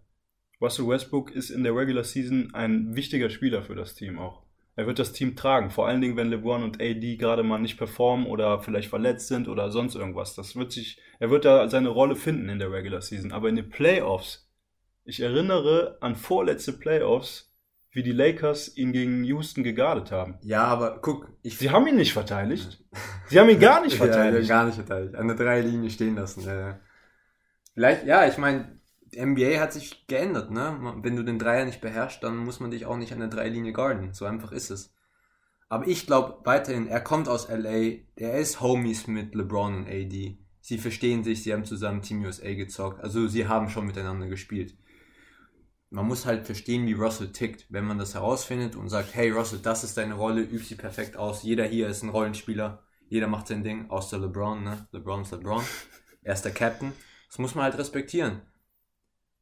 Russell 0.61 0.89
Westbrook 0.89 1.31
ist 1.31 1.51
in 1.51 1.63
der 1.63 1.75
Regular 1.75 2.05
Season 2.05 2.51
ein 2.55 2.97
wichtiger 2.97 3.31
Spieler 3.31 3.63
für 3.63 3.75
das 3.75 3.95
Team 3.95 4.19
auch. 4.19 4.43
Er 4.75 4.87
wird 4.87 4.99
das 5.01 5.13
Team 5.13 5.35
tragen, 5.35 5.71
vor 5.71 5.89
allen 5.89 6.01
Dingen, 6.01 6.17
wenn 6.17 6.31
LeBron 6.31 6.63
und 6.63 6.81
AD 6.81 7.17
gerade 7.17 7.43
mal 7.43 7.59
nicht 7.59 7.79
performen 7.79 8.27
oder 8.27 8.61
vielleicht 8.61 8.89
verletzt 8.89 9.27
sind 9.29 9.49
oder 9.49 9.71
sonst 9.73 9.97
irgendwas. 9.97 10.35
Das 10.37 10.55
wird 10.55 10.71
sich, 10.73 11.01
er 11.19 11.31
wird 11.31 11.45
da 11.45 11.69
seine 11.69 11.89
Rolle 11.89 12.15
finden 12.15 12.49
in 12.49 12.59
der 12.61 12.71
Regular 12.71 13.01
Season. 13.03 13.33
Aber 13.33 13.49
in 13.49 13.57
den 13.57 13.71
Playoffs, 13.71 14.49
ich 15.05 15.21
erinnere 15.21 15.99
an 16.01 16.15
vorletzte 16.15 16.73
Playoffs, 16.75 17.53
wie 17.91 18.05
die 18.05 18.13
Lakers 18.13 18.77
ihn 18.77 18.93
gegen 18.93 19.25
Houston 19.25 19.65
gegardet 19.65 20.13
haben. 20.13 20.39
Ja, 20.43 20.65
aber 20.65 21.01
guck, 21.03 21.33
ich 21.43 21.59
Sie 21.59 21.71
haben 21.71 21.87
ihn 21.89 21.97
nicht 21.97 22.13
verteidigt. 22.13 22.85
Sie 23.27 23.41
haben 23.41 23.49
ihn 23.49 23.59
gar 23.59 23.83
nicht 23.83 23.93
Ja, 23.99 24.05
verteidigt. 24.05 24.49
gar 24.49 24.65
nicht 24.65 24.77
verteidigt. 24.77 25.17
An 25.17 25.27
der 25.27 25.37
Dreierlinie 25.37 25.91
stehen 25.91 26.15
lassen. 26.15 26.45
Vielleicht, 27.75 28.07
ja, 28.07 28.29
ich 28.29 28.39
meine, 28.39 28.78
NBA 29.15 29.61
hat 29.61 29.73
sich 29.73 30.07
geändert, 30.07 30.51
ne? 30.51 30.97
Wenn 31.03 31.17
du 31.17 31.23
den 31.23 31.39
Dreier 31.39 31.65
nicht 31.65 31.81
beherrschst, 31.81 32.23
dann 32.23 32.37
muss 32.37 32.61
man 32.61 32.71
dich 32.71 32.87
auch 32.87 32.97
nicht 32.97 33.13
an 33.13 33.21
der 33.21 33.29
Dreierlinie 33.29 33.73
guarden. 33.73 34.13
So 34.13 34.25
einfach 34.25 34.53
ist 34.53 34.71
es. 34.71 34.95
Aber 35.69 35.87
ich 35.87 36.07
glaube 36.07 36.39
weiterhin, 36.45 36.87
er 36.87 37.01
kommt 37.01 37.29
aus 37.29 37.49
LA, 37.49 37.99
er 38.17 38.39
ist 38.39 38.61
Homies 38.61 39.07
mit 39.07 39.35
LeBron 39.35 39.77
und 39.77 39.89
AD. 39.89 40.39
Sie 40.61 40.79
verstehen 40.79 41.25
sich, 41.25 41.43
sie 41.43 41.53
haben 41.53 41.65
zusammen 41.65 42.03
Team 42.03 42.25
USA 42.25 42.53
gezockt. 42.55 43.03
Also 43.03 43.27
sie 43.29 43.49
haben 43.49 43.69
schon 43.69 43.87
miteinander 43.87 44.27
gespielt. 44.27 44.77
Man 45.91 46.07
muss 46.07 46.27
halt 46.27 46.45
verstehen, 46.45 46.87
wie 46.87 46.93
Russell 46.93 47.33
tickt. 47.33 47.67
Wenn 47.71 47.85
man 47.85 47.99
das 47.99 48.15
herausfindet 48.15 48.77
und 48.77 48.89
sagt, 48.89 49.15
hey 49.15 49.31
Russell, 49.31 49.61
das 49.63 49.85
ist 49.85 49.97
deine 49.97 50.15
Rolle, 50.15 50.43
üb 50.43 50.63
sie 50.63 50.75
perfekt 50.75 51.17
aus. 51.17 51.43
Jeder 51.43 51.65
hier 51.65 51.89
ist 51.89 52.03
ein 52.03 52.11
Rollenspieler. 52.11 52.83
Jeder 53.09 53.27
macht 53.27 53.49
sein 53.49 53.63
Ding, 53.63 53.89
außer 53.89 54.19
LeBron, 54.19 54.63
ne? 54.63 54.87
LeBron 54.93 55.23
ist 55.23 55.33
LeBron. 55.33 55.65
Er 56.23 56.35
ist 56.35 56.43
der 56.43 56.53
Captain. 56.53 56.93
Das 57.29 57.39
muss 57.39 57.55
man 57.55 57.65
halt 57.65 57.79
respektieren. 57.79 58.43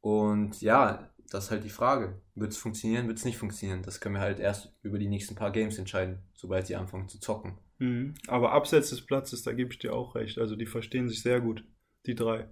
Und 0.07 0.61
ja, 0.61 1.09
das 1.29 1.45
ist 1.45 1.51
halt 1.51 1.65
die 1.65 1.69
Frage. 1.69 2.21
Wird 2.33 2.53
es 2.53 2.57
funktionieren, 2.57 3.09
wird 3.09 3.17
es 3.17 3.25
nicht 3.25 3.37
funktionieren? 3.37 3.81
Das 3.83 3.99
können 3.99 4.15
wir 4.15 4.21
halt 4.21 4.39
erst 4.39 4.73
über 4.81 4.99
die 4.99 5.09
nächsten 5.09 5.35
paar 5.35 5.51
Games 5.51 5.77
entscheiden, 5.77 6.19
sobald 6.33 6.65
sie 6.65 6.77
anfangen 6.77 7.09
zu 7.09 7.19
zocken. 7.19 7.57
Mhm. 7.79 8.13
Aber 8.27 8.53
abseits 8.53 8.89
des 8.89 9.05
Platzes, 9.05 9.43
da 9.43 9.51
gebe 9.51 9.73
ich 9.73 9.79
dir 9.79 9.93
auch 9.93 10.15
recht. 10.15 10.37
Also 10.37 10.55
die 10.55 10.65
verstehen 10.65 11.09
sich 11.09 11.21
sehr 11.21 11.41
gut, 11.41 11.65
die 12.05 12.15
drei. 12.15 12.47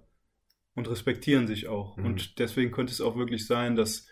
Und 0.74 0.90
respektieren 0.90 1.46
sich 1.46 1.66
auch. 1.66 1.96
Mhm. 1.96 2.04
Und 2.04 2.38
deswegen 2.40 2.72
könnte 2.72 2.92
es 2.92 3.00
auch 3.00 3.16
wirklich 3.16 3.46
sein, 3.46 3.74
dass 3.74 4.06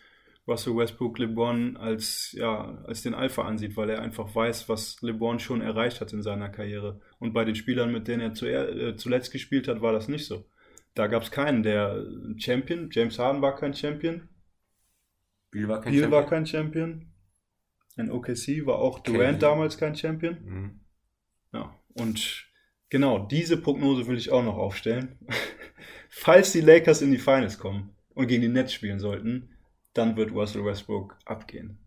Russell 0.49 0.75
Westbrook 0.75 1.19
LeBron 1.19 1.77
als, 1.77 2.33
ja, 2.33 2.83
als 2.87 3.03
den 3.03 3.13
Alpha 3.13 3.43
ansieht, 3.43 3.77
weil 3.77 3.91
er 3.91 4.01
einfach 4.01 4.35
weiß, 4.35 4.71
was 4.71 5.03
LeBron 5.03 5.39
schon 5.39 5.61
erreicht 5.61 6.01
hat 6.01 6.15
in 6.15 6.23
seiner 6.23 6.49
Karriere. 6.49 7.03
Und 7.19 7.35
bei 7.35 7.45
den 7.45 7.57
Spielern, 7.57 7.93
mit 7.93 8.09
denen 8.09 8.23
er 8.23 8.33
zu, 8.33 8.47
äh, 8.47 8.97
zuletzt 8.97 9.33
gespielt 9.33 9.69
hat, 9.69 9.83
war 9.83 9.93
das 9.93 10.09
nicht 10.09 10.25
so. 10.25 10.47
Da 10.95 11.07
gab 11.09 11.23
es 11.25 11.31
keinen, 11.31 11.63
der 11.63 12.05
Champion, 12.37 12.89
James 12.93 13.19
Harden 13.19 13.43
war 13.43 13.57
kein 13.57 13.75
Champion, 13.75 14.29
Biel 15.51 15.69
war 15.69 15.81
kein 15.81 15.93
Beal 15.93 16.03
Champion. 16.03 16.23
war 16.23 16.29
kein 16.29 16.47
Champion, 16.47 17.13
in 17.97 18.11
OKC 18.11 18.67
war 18.67 18.79
auch. 18.79 19.01
Durant 19.01 19.43
damals 19.43 19.77
kein 19.79 19.95
Champion. 19.97 20.39
Mhm. 20.45 20.81
Ja, 21.53 21.75
und 21.95 22.45
genau, 22.91 23.21
diese 23.27 23.57
Prognose 23.57 24.07
will 24.07 24.17
ich 24.17 24.31
auch 24.31 24.43
noch 24.45 24.57
aufstellen. 24.57 25.19
Falls 26.11 26.53
die 26.53 26.61
Lakers 26.61 27.03
in 27.03 27.11
die 27.11 27.19
Finals 27.19 27.59
kommen 27.59 27.97
und 28.15 28.29
gegen 28.29 28.43
die 28.43 28.49
Nets 28.49 28.73
spielen 28.73 29.01
sollten, 29.01 29.51
dann 29.95 30.17
wird 30.17 30.33
Russell 30.33 30.65
Westbrook 30.65 31.17
abgehen. 31.25 31.79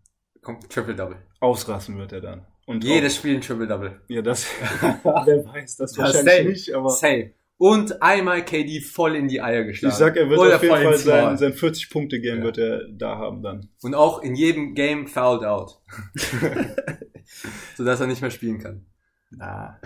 Kommt 0.42 0.68
Triple-Double. 0.70 1.16
Ausrasten 1.40 1.96
wird 1.98 2.12
er 2.12 2.20
dann. 2.20 2.46
Und 2.66 2.84
Jedes 2.84 3.16
Spiel 3.16 3.36
ein 3.36 3.40
Triple-Double. 3.40 4.00
auch, 4.02 4.10
ja, 4.10 4.22
das, 4.22 4.44
wer 5.02 5.44
weiß, 5.46 5.76
das 5.76 5.92
Das 5.92 5.98
wahrscheinlich 5.98 6.34
safe. 6.34 6.48
nicht, 6.48 6.74
aber 6.74 6.90
Safe. 6.90 7.34
Und 7.58 8.02
einmal 8.02 8.44
KD 8.44 8.80
voll 8.80 9.16
in 9.16 9.26
die 9.26 9.42
Eier 9.42 9.64
geschlagen. 9.64 9.92
ich 9.92 9.98
sag, 9.98 10.16
er 10.16 10.30
wird 10.30 10.38
Oder 10.38 10.56
auf 10.56 10.62
jeden 10.62 10.74
Fall 10.76 10.96
sein, 10.96 11.36
sein 11.36 11.52
40-Punkte-Game 11.52 12.38
Ja. 12.38 12.44
wird 12.44 12.58
er 12.58 12.88
da 12.88 13.18
haben 13.18 13.42
dann. 13.42 13.68
Und 13.82 13.94
auch 13.94 14.22
in 14.22 14.36
jedem 14.36 14.74
Game 14.74 15.08
fouled 15.08 15.44
out. 15.44 15.82
Sodass 17.76 18.00
er 18.00 18.06
nicht 18.06 18.22
mehr 18.22 18.30
spielen 18.30 18.58
kann. 18.58 18.86
Na, 19.30 19.80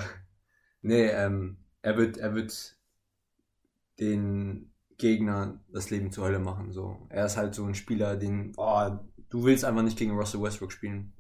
Nee, 0.83 1.07
ähm, 1.07 1.59
er 1.81 1.97
wird, 1.97 2.19
er 2.19 2.35
wird 2.35 2.77
den 4.01 4.73
Gegner 4.99 5.61
das 5.73 5.91
Leben 5.91 6.11
zur 6.13 6.25
Hölle 6.25 6.41
machen. 6.41 6.73
So. 6.73 7.07
Er 7.09 7.25
ist 7.27 7.37
halt 7.37 7.55
so 7.55 7.65
ein 7.65 7.75
Spieler, 7.75 8.17
den, 8.17 8.53
oh, 8.57 8.91
du 9.31 9.45
willst 9.45 9.65
einfach 9.65 9.83
nicht 9.83 9.97
gegen 9.97 10.17
Russell 10.17 10.43
Westbrook 10.43 10.73
spielen. 10.73 11.13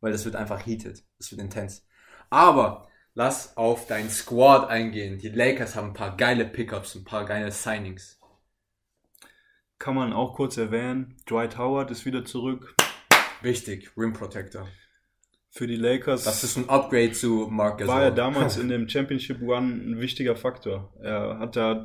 Weil 0.00 0.12
das 0.12 0.24
wird 0.24 0.36
einfach 0.36 0.66
heated. 0.66 1.04
Das 1.18 1.30
wird 1.30 1.40
intens. 1.40 1.86
Aber 2.30 2.88
lass 3.16 3.56
auf 3.56 3.86
dein 3.86 4.10
Squad 4.10 4.68
eingehen. 4.68 5.18
Die 5.18 5.30
Lakers 5.30 5.74
haben 5.74 5.88
ein 5.88 5.94
paar 5.94 6.16
geile 6.16 6.44
Pickups, 6.44 6.94
ein 6.94 7.04
paar 7.04 7.24
geile 7.24 7.50
Signings. 7.50 8.20
kann 9.78 9.94
man 9.94 10.12
auch 10.12 10.34
kurz 10.34 10.56
erwähnen, 10.56 11.16
Dwight 11.28 11.58
Howard 11.58 11.90
ist 11.90 12.06
wieder 12.06 12.24
zurück 12.24 12.76
Wichtig, 13.42 13.90
Rim 13.96 14.12
Protector. 14.12 14.68
für 15.50 15.66
die 15.66 15.76
Lakers. 15.76 16.24
Das 16.24 16.44
ist 16.44 16.56
ein 16.56 16.68
Upgrade 16.68 17.12
zu 17.12 17.48
Mark 17.50 17.78
Gasol. 17.78 17.94
war 17.94 18.02
er 18.02 18.10
damals 18.24 18.58
in 18.58 18.68
dem 18.68 18.88
Championship 18.88 19.40
Run 19.40 19.92
ein 19.92 20.00
wichtiger 20.00 20.36
Faktor. 20.36 20.94
Er 21.02 21.38
hat 21.38 21.56
da, 21.56 21.84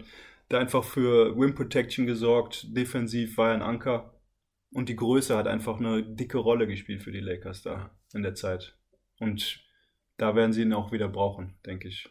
da 0.50 0.60
einfach 0.60 0.84
für 0.84 1.34
Rim 1.36 1.56
Protection 1.56 2.06
gesorgt, 2.06 2.66
defensiv 2.76 3.38
war 3.38 3.50
er 3.50 3.56
ein 3.56 3.62
Anker 3.62 4.20
und 4.74 4.90
die 4.90 4.96
Größe 4.98 5.38
hat 5.38 5.48
einfach 5.48 5.80
eine 5.80 6.04
dicke 6.04 6.38
Rolle 6.40 6.68
gespielt 6.68 7.04
für 7.04 7.12
die 7.14 7.20
Lakers 7.22 7.62
da 7.62 7.92
in 8.14 8.24
der 8.24 8.36
Zeit. 8.36 8.76
Und 9.20 9.62
da 10.22 10.36
werden 10.36 10.54
sie 10.54 10.62
ihn 10.62 10.74
auch 10.74 10.92
wieder 10.92 11.08
brauchen, 11.08 11.56
denke 11.66 11.88
ich. 11.88 12.08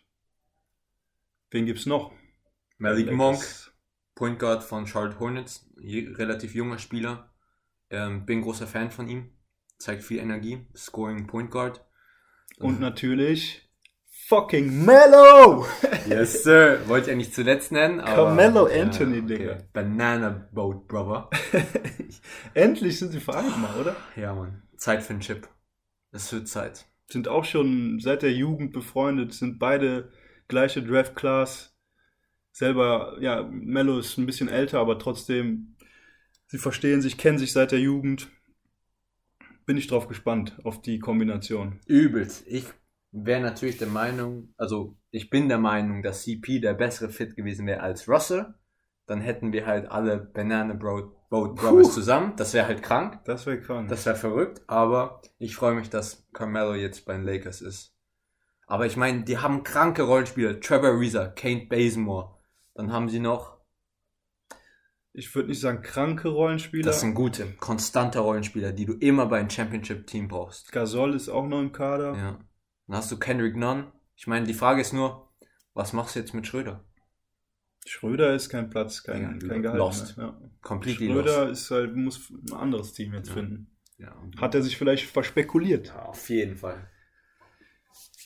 Wen 1.52 1.64
gibt's 1.64 1.86
noch? 1.86 2.10
Malik. 2.76 3.12
Monk, 3.12 3.40
Point 4.16 4.40
Guard 4.40 4.64
von 4.64 4.88
Charlotte 4.88 5.20
Hornets, 5.20 5.70
relativ 5.78 6.56
junger 6.56 6.78
Spieler. 6.78 7.32
Ähm, 7.88 8.26
bin 8.26 8.42
großer 8.42 8.66
Fan 8.66 8.90
von 8.90 9.08
ihm. 9.08 9.30
Zeigt 9.78 10.02
viel 10.02 10.18
Energie. 10.18 10.66
Scoring 10.76 11.28
Point 11.28 11.52
Guard. 11.52 11.84
Und 12.58 12.80
natürlich 12.80 13.70
fucking 14.26 14.84
Mellow! 14.84 15.66
Yes, 16.08 16.42
sir. 16.42 16.80
Wollte 16.88 17.06
ich 17.06 17.12
eigentlich 17.12 17.32
zuletzt 17.32 17.70
nennen. 17.70 18.00
Aber, 18.00 18.24
Carmelo 18.24 18.66
Anthony, 18.66 19.22
Digga. 19.22 19.58
Banana 19.72 20.48
Boat, 20.50 20.88
Brother. 20.88 21.30
Endlich 22.54 22.98
sind 22.98 23.12
sie 23.12 23.20
vereint 23.20 23.56
mal, 23.58 23.78
oder? 23.78 23.94
Ja, 24.16 24.34
Mann. 24.34 24.62
Zeit 24.76 25.04
für 25.04 25.12
einen 25.12 25.20
Chip. 25.20 25.48
Es 26.10 26.32
wird 26.32 26.48
Zeit. 26.48 26.89
Sind 27.10 27.28
auch 27.28 27.44
schon 27.44 27.98
seit 28.00 28.22
der 28.22 28.32
Jugend 28.32 28.72
befreundet, 28.72 29.34
sind 29.34 29.58
beide 29.58 30.10
gleiche 30.48 30.82
Draft 30.82 31.16
Class. 31.16 31.76
Selber, 32.52 33.16
ja, 33.20 33.42
Mello 33.50 33.98
ist 33.98 34.18
ein 34.18 34.26
bisschen 34.26 34.48
älter, 34.48 34.80
aber 34.80 34.98
trotzdem, 34.98 35.76
sie 36.46 36.58
verstehen 36.58 37.02
sich, 37.02 37.18
kennen 37.18 37.38
sich 37.38 37.52
seit 37.52 37.72
der 37.72 37.80
Jugend. 37.80 38.28
Bin 39.66 39.76
ich 39.76 39.86
drauf 39.86 40.08
gespannt, 40.08 40.58
auf 40.64 40.82
die 40.82 40.98
Kombination. 40.98 41.80
Übelst. 41.86 42.44
Ich 42.46 42.66
wäre 43.12 43.40
natürlich 43.40 43.78
der 43.78 43.88
Meinung, 43.88 44.52
also 44.56 44.96
ich 45.10 45.30
bin 45.30 45.48
der 45.48 45.58
Meinung, 45.58 46.02
dass 46.02 46.22
CP 46.22 46.60
der 46.60 46.74
bessere 46.74 47.10
Fit 47.10 47.36
gewesen 47.36 47.66
wäre 47.66 47.80
als 47.80 48.08
Russell. 48.08 48.54
Dann 49.06 49.20
hätten 49.20 49.52
wir 49.52 49.66
halt 49.66 49.90
alle 49.90 50.18
Banana 50.18 50.74
Boat, 50.74 51.12
Boat 51.30 51.54
Brothers 51.54 51.88
Puh. 51.88 51.94
zusammen. 51.94 52.32
Das 52.36 52.52
wäre 52.52 52.66
halt 52.66 52.82
krank. 52.82 53.20
Das 53.24 53.46
wäre 53.46 53.60
krank. 53.60 53.88
Das 53.88 54.04
wäre 54.04 54.16
verrückt, 54.16 54.62
aber 54.66 55.22
ich 55.38 55.54
freue 55.54 55.74
mich, 55.74 55.88
dass 55.88 56.26
Carmelo 56.32 56.74
jetzt 56.74 57.06
bei 57.06 57.14
den 57.14 57.24
Lakers 57.24 57.62
ist. 57.62 57.94
Aber 58.66 58.86
ich 58.86 58.96
meine, 58.96 59.22
die 59.22 59.38
haben 59.38 59.62
kranke 59.62 60.02
Rollenspieler. 60.02 60.60
Trevor 60.60 60.90
Ariza, 60.90 61.28
Kate 61.28 61.66
Bazemore. 61.66 62.34
Dann 62.74 62.92
haben 62.92 63.08
sie 63.08 63.20
noch, 63.20 63.58
ich 65.12 65.34
würde 65.34 65.48
nicht 65.48 65.60
sagen 65.60 65.82
kranke 65.82 66.28
Rollenspieler. 66.28 66.84
das 66.84 67.00
sind 67.00 67.14
gute, 67.14 67.52
konstante 67.54 68.18
Rollenspieler, 68.18 68.72
die 68.72 68.86
du 68.86 68.94
immer 68.94 69.26
bei 69.26 69.38
einem 69.38 69.50
Championship-Team 69.50 70.28
brauchst. 70.28 70.72
Gasol 70.72 71.14
ist 71.14 71.28
auch 71.28 71.46
noch 71.46 71.60
im 71.60 71.72
Kader. 71.72 72.16
Ja. 72.16 72.38
Dann 72.86 72.96
hast 72.96 73.10
du 73.10 73.18
Kendrick 73.18 73.56
Nunn. 73.56 73.92
Ich 74.16 74.26
meine, 74.26 74.46
die 74.46 74.54
Frage 74.54 74.80
ist 74.80 74.92
nur, 74.92 75.32
was 75.74 75.92
machst 75.92 76.16
du 76.16 76.20
jetzt 76.20 76.34
mit 76.34 76.46
Schröder? 76.46 76.84
Schröder 77.90 78.34
ist 78.34 78.48
kein 78.48 78.70
Platz, 78.70 79.02
kein, 79.02 79.40
Ja, 79.40 79.48
kein 79.48 79.62
Gehalt 79.62 79.78
lost. 79.78 80.16
mehr. 80.16 80.26
Ja. 80.26 80.50
Completely 80.62 81.08
Schröder 81.08 81.46
lost. 81.48 81.62
ist 81.62 81.70
halt, 81.72 81.96
muss 81.96 82.30
ein 82.30 82.52
anderes 82.52 82.92
Team 82.92 83.12
jetzt 83.14 83.28
Ja. 83.28 83.34
finden. 83.34 83.76
Ja, 83.98 84.16
Hat 84.38 84.54
er 84.54 84.62
sich 84.62 84.76
vielleicht 84.76 85.06
verspekuliert? 85.10 85.88
ja, 85.88 86.02
auf 86.06 86.28
jeden 86.30 86.56
Fall. 86.56 86.88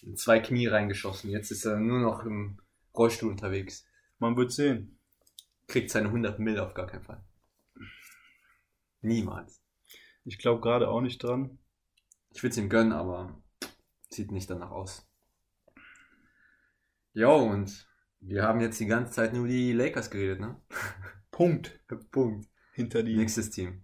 In 0.02 0.16
zwei 0.16 0.38
Knie 0.40 0.66
reingeschossen. 0.66 1.30
Jetzt 1.30 1.50
ist 1.50 1.64
er 1.64 1.78
nur 1.80 1.98
noch 1.98 2.24
im 2.26 2.60
Rollstuhl 2.94 3.30
unterwegs. 3.30 3.86
Man 4.18 4.36
wird 4.36 4.52
sehen. 4.52 4.98
kriegt 5.66 5.90
seine 5.90 6.08
100 6.10 6.38
Mill 6.38 6.58
auf 6.60 6.74
gar 6.74 6.86
keinen 6.86 7.02
Fall. 7.04 7.24
Niemals. 9.00 9.62
Ich 10.26 10.36
glaube 10.38 10.60
gerade 10.60 10.88
auch 10.88 11.00
nicht 11.00 11.22
dran. 11.22 11.58
Ich 12.34 12.42
würde 12.42 12.50
es 12.52 12.58
ihm 12.58 12.68
gönnen, 12.68 12.92
aber 12.92 13.42
sieht 14.10 14.30
nicht 14.30 14.50
danach 14.50 14.70
aus. 14.70 15.08
Jo, 17.14 17.34
und 17.36 17.88
wir 18.26 18.42
haben 18.42 18.60
jetzt 18.60 18.80
die 18.80 18.86
ganze 18.86 19.12
Zeit 19.12 19.32
nur 19.32 19.46
die 19.46 19.72
Lakers 19.72 20.10
geredet, 20.10 20.40
ne? 20.40 20.56
Punkt. 21.30 21.80
Punkt. 22.10 22.48
Hinter 22.72 23.02
die. 23.02 23.16
Nächstes 23.16 23.50
Team. 23.50 23.82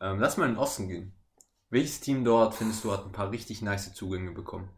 Ähm, 0.00 0.18
lass 0.18 0.36
mal 0.36 0.46
in 0.46 0.52
den 0.52 0.58
Osten 0.58 0.88
gehen. 0.88 1.12
Welches 1.70 2.00
Team 2.00 2.24
dort 2.24 2.54
findest 2.54 2.84
du 2.84 2.92
hat 2.92 3.04
ein 3.04 3.12
paar 3.12 3.30
richtig 3.30 3.62
nice 3.62 3.92
Zugänge 3.94 4.32
bekommen? 4.32 4.68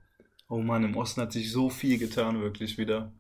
Oh 0.49 0.59
Mann, 0.59 0.85
im 0.85 0.97
Osten 0.97 1.23
hat 1.23 1.33
sich 1.33 1.51
so 1.51 1.69
viel 1.69 1.99
getan, 1.99 2.41
wirklich 2.41 2.79
wieder. 2.79 3.13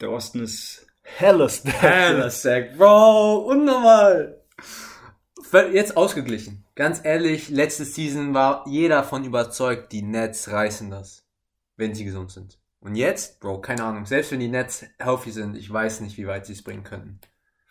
Der 0.00 0.10
Osten 0.10 0.40
ist 0.40 0.86
hella 1.02 1.48
stacked. 1.48 2.32
Sack, 2.32 2.76
Bro, 2.76 3.46
unnormal. 3.48 4.42
Jetzt 5.72 5.96
ausgeglichen. 5.96 6.64
Ganz 6.74 7.04
ehrlich, 7.04 7.50
letzte 7.50 7.84
Season 7.84 8.32
war 8.32 8.66
jeder 8.66 8.96
davon 8.96 9.24
überzeugt, 9.24 9.92
die 9.92 10.02
Nets 10.02 10.50
reißen 10.50 10.90
das, 10.90 11.26
wenn 11.76 11.94
sie 11.94 12.04
gesund 12.04 12.30
sind. 12.30 12.58
Und 12.82 12.96
jetzt, 12.96 13.38
Bro, 13.38 13.60
keine 13.60 13.84
Ahnung, 13.84 14.06
selbst 14.06 14.32
wenn 14.32 14.40
die 14.40 14.48
Nets 14.48 14.84
healthy 14.98 15.30
sind, 15.30 15.56
ich 15.56 15.72
weiß 15.72 16.00
nicht, 16.00 16.16
wie 16.18 16.26
weit 16.26 16.46
sie 16.46 16.52
es 16.52 16.64
bringen 16.64 16.82
könnten. 16.82 17.20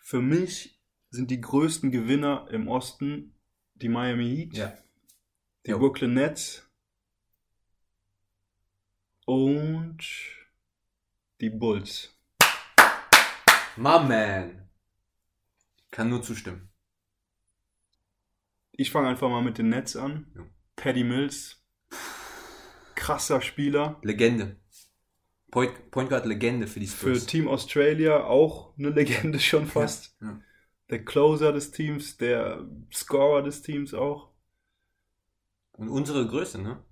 Für 0.00 0.22
mich 0.22 0.82
sind 1.10 1.30
die 1.30 1.40
größten 1.40 1.90
Gewinner 1.90 2.48
im 2.50 2.66
Osten 2.66 3.38
die 3.74 3.90
Miami 3.90 4.24
Heat, 4.24 4.56
Ja. 4.56 4.72
die 5.66 5.72
Jo. 5.72 5.78
Brooklyn 5.78 6.14
Nets 6.14 6.66
und 9.26 9.98
die 11.42 11.50
Bulls. 11.50 12.16
My 13.76 13.98
man. 14.02 14.70
Kann 15.90 16.08
nur 16.08 16.22
zustimmen. 16.22 16.70
Ich 18.70 18.90
fange 18.90 19.08
einfach 19.08 19.28
mal 19.28 19.42
mit 19.42 19.58
den 19.58 19.68
Nets 19.68 19.94
an. 19.94 20.32
Ja. 20.34 20.46
Paddy 20.76 21.04
Mills, 21.04 21.62
krasser 22.94 23.42
Spieler. 23.42 24.00
Legende. 24.02 24.61
Point, 25.52 25.90
Point 25.92 26.08
Guard 26.08 26.26
Legende 26.26 26.66
für 26.66 26.80
die 26.80 26.86
Für 26.88 27.14
Spurs. 27.14 27.26
Team 27.26 27.46
Australia 27.46 28.24
auch 28.24 28.76
eine 28.76 28.88
Legende 28.88 29.38
schon 29.38 29.66
fast. 29.66 30.16
Ja. 30.20 30.40
Der 30.90 31.04
Closer 31.04 31.52
des 31.52 31.70
Teams, 31.70 32.16
der 32.16 32.66
Scorer 32.92 33.42
des 33.42 33.62
Teams 33.62 33.94
auch. 33.94 34.32
Und 35.76 35.88
unsere 35.88 36.26
Größe, 36.26 36.60
ne? 36.60 36.82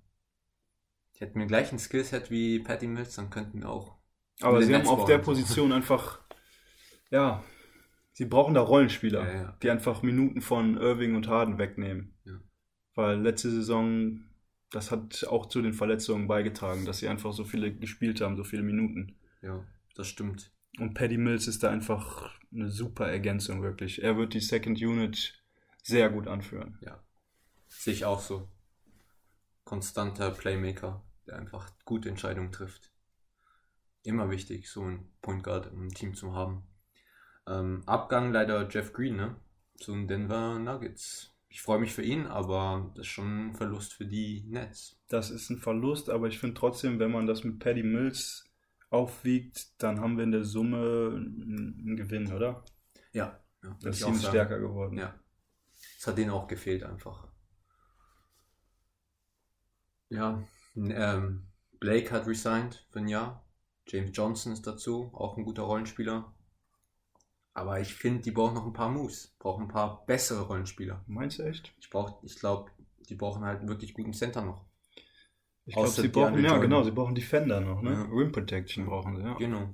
Die 1.15 1.21
hätten 1.21 1.39
wir 1.39 1.47
gleich 1.47 1.71
ein 1.71 1.79
Skillset 1.79 2.31
wie 2.31 2.59
Patty 2.59 2.87
Mills, 2.87 3.15
dann 3.15 3.29
könnten 3.29 3.61
wir 3.61 3.69
auch. 3.69 3.97
Aber 4.41 4.61
sie 4.63 4.73
haben 4.73 4.87
auf 4.87 5.05
der 5.05 5.17
Position 5.17 5.71
einfach, 5.73 6.19
ja, 7.09 7.43
Sie 8.13 8.25
brauchen 8.25 8.53
da 8.53 8.61
Rollenspieler, 8.61 9.25
Ja, 9.25 9.41
ja. 9.41 9.57
die 9.63 9.69
einfach 9.69 10.03
Minuten 10.03 10.41
von 10.41 10.77
Irving 10.77 11.15
und 11.15 11.27
Harden 11.27 11.57
wegnehmen. 11.57 12.13
Ja. 12.25 12.39
Weil 12.93 13.19
letzte 13.19 13.49
Saison, 13.49 14.19
das 14.71 14.89
hat 14.89 15.25
auch 15.27 15.47
zu 15.47 15.61
den 15.61 15.73
Verletzungen 15.73 16.27
beigetragen, 16.27 16.85
dass 16.85 16.99
sie 16.99 17.07
einfach 17.07 17.33
so 17.33 17.43
viele 17.43 17.73
gespielt 17.73 18.21
haben, 18.21 18.37
so 18.37 18.43
viele 18.43 18.63
Minuten. 18.63 19.15
Ja, 19.41 19.63
das 19.95 20.07
stimmt. 20.07 20.51
Und 20.79 20.93
Paddy 20.93 21.17
Mills 21.17 21.47
ist 21.47 21.63
da 21.63 21.69
einfach 21.69 22.31
eine 22.53 22.71
super 22.71 23.07
Ergänzung, 23.07 23.61
wirklich. 23.61 24.01
Er 24.01 24.17
wird 24.17 24.33
die 24.33 24.39
Second 24.39 24.81
Unit 24.81 25.41
sehr 25.83 26.09
gut 26.09 26.27
anführen. 26.27 26.79
Sehe 27.67 27.93
ich 27.93 28.05
auch 28.05 28.21
so. 28.21 28.47
Konstanter 29.63 30.31
Playmaker, 30.31 31.03
der 31.27 31.37
einfach 31.37 31.69
gute 31.85 32.09
Entscheidungen 32.09 32.51
trifft. 32.51 32.91
Immer 34.03 34.29
wichtig, 34.29 34.69
so 34.69 34.83
ein 34.83 35.07
Point 35.21 35.43
Guard 35.43 35.71
im 35.71 35.93
Team 35.93 36.15
zu 36.15 36.33
haben. 36.33 36.63
Ähm, 37.47 37.83
Abgang 37.85 38.31
leider 38.31 38.67
Jeff 38.69 38.93
Green, 38.93 39.15
ne? 39.15 39.35
Zu 39.75 39.93
den 39.93 40.07
Denver 40.07 40.59
Nuggets. 40.59 41.30
Ich 41.53 41.61
freue 41.61 41.79
mich 41.79 41.93
für 41.93 42.01
ihn, 42.01 42.27
aber 42.27 42.93
das 42.95 43.05
ist 43.05 43.11
schon 43.11 43.49
ein 43.49 43.53
Verlust 43.53 43.93
für 43.93 44.05
die 44.05 44.45
Nets. 44.47 44.97
Das 45.09 45.29
ist 45.29 45.49
ein 45.49 45.57
Verlust, 45.57 46.09
aber 46.09 46.27
ich 46.27 46.39
finde 46.39 46.53
trotzdem, 46.53 46.97
wenn 46.97 47.11
man 47.11 47.27
das 47.27 47.43
mit 47.43 47.59
Paddy 47.59 47.83
Mills 47.83 48.49
aufwiegt, 48.89 49.83
dann 49.83 49.99
haben 49.99 50.15
wir 50.15 50.23
in 50.23 50.31
der 50.31 50.45
Summe 50.45 51.11
einen 51.13 51.97
Gewinn, 51.97 52.31
oder? 52.31 52.63
Ja, 53.11 53.37
ja 53.63 53.77
Das 53.81 53.99
ist 53.99 54.25
stärker 54.25 54.59
geworden. 54.59 54.97
Ja. 54.97 55.19
Es 55.99 56.07
hat 56.07 56.17
denen 56.17 56.31
auch 56.31 56.47
gefehlt 56.47 56.83
einfach. 56.83 57.27
Ja, 60.07 60.41
ähm, 60.75 61.47
Blake 61.81 62.11
hat 62.11 62.27
resigned 62.27 62.87
für 62.91 62.99
ein 62.99 63.09
Jahr. 63.09 63.45
James 63.87 64.11
Johnson 64.13 64.53
ist 64.53 64.65
dazu, 64.65 65.11
auch 65.13 65.35
ein 65.35 65.43
guter 65.43 65.63
Rollenspieler. 65.63 66.33
Aber 67.53 67.79
ich 67.79 67.93
finde, 67.93 68.21
die 68.21 68.31
brauchen 68.31 68.53
noch 68.55 68.65
ein 68.65 68.73
paar 68.73 68.89
Moves, 68.89 69.35
brauchen 69.39 69.63
ein 69.63 69.67
paar 69.67 70.05
bessere 70.05 70.43
Rollenspieler. 70.43 71.03
Meinst 71.07 71.39
du 71.39 71.43
echt? 71.43 71.73
Ich 71.79 71.89
brauch, 71.89 72.23
ich 72.23 72.39
glaube, 72.39 72.71
die 73.09 73.15
brauchen 73.15 73.43
halt 73.43 73.59
einen 73.59 73.69
wirklich 73.69 73.93
guten 73.93 74.13
Center 74.13 74.41
noch. 74.41 74.65
Ich 75.65 75.75
glaube, 75.75 75.89
sie 75.89 76.07
brauchen, 76.07 76.35
ja 76.35 76.41
Jordan. 76.41 76.61
genau, 76.61 76.83
sie 76.83 76.91
brauchen 76.91 77.15
Defender 77.15 77.59
noch, 77.59 77.81
ne? 77.81 77.91
Ja. 77.91 78.03
Rim 78.03 78.31
Protection 78.31 78.85
brauchen 78.85 79.17
sie, 79.17 79.23
ja. 79.23 79.33
Genau. 79.35 79.73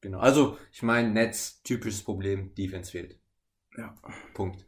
Genau. 0.00 0.18
Also, 0.18 0.58
ich 0.72 0.82
meine, 0.82 1.10
Nets 1.10 1.62
typisches 1.62 2.02
Problem, 2.02 2.54
Defense 2.54 2.90
fehlt. 2.90 3.18
Ja. 3.76 3.94
Punkt. 4.34 4.66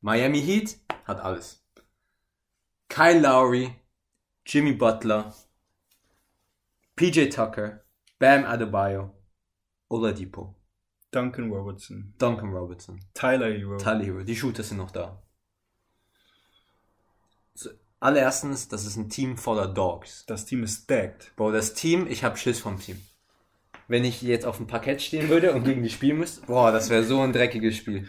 Miami 0.00 0.40
Heat 0.40 0.78
hat 1.04 1.20
alles. 1.20 1.64
Kyle 2.88 3.20
Lowry, 3.20 3.74
Jimmy 4.46 4.72
Butler, 4.72 5.34
PJ 6.96 7.28
Tucker, 7.28 7.84
Bam 8.18 8.44
Adebayo, 8.44 9.17
Oladipo, 9.88 10.54
Duncan 11.10 11.50
Robertson, 11.50 12.14
Duncan 12.18 12.52
Robertson, 12.52 13.00
Tyler 13.14 13.50
Hero. 13.50 13.76
Tyler 13.78 14.04
Hero. 14.04 14.22
Die 14.22 14.36
Shooter 14.36 14.62
sind 14.62 14.78
noch 14.78 14.90
da. 14.90 15.22
Allererstens, 18.00 18.68
das 18.68 18.84
ist 18.84 18.96
ein 18.96 19.10
Team 19.10 19.36
voller 19.36 19.66
Dogs. 19.66 20.24
das 20.26 20.44
Team 20.44 20.62
ist 20.62 20.84
stacked. 20.84 21.32
Bro, 21.34 21.50
das 21.50 21.74
Team, 21.74 22.06
ich 22.06 22.22
hab 22.22 22.38
Schiss 22.38 22.60
vom 22.60 22.78
Team. 22.78 23.02
Wenn 23.88 24.04
ich 24.04 24.22
jetzt 24.22 24.46
auf 24.46 24.58
dem 24.58 24.68
Parkett 24.68 25.02
stehen 25.02 25.28
würde 25.28 25.52
und 25.52 25.64
gegen 25.64 25.82
die 25.82 25.90
spielen 25.90 26.18
müsste, 26.18 26.46
boah, 26.46 26.70
das 26.70 26.90
wäre 26.90 27.02
so 27.02 27.20
ein 27.20 27.32
dreckiges 27.32 27.76
Spiel. 27.76 28.08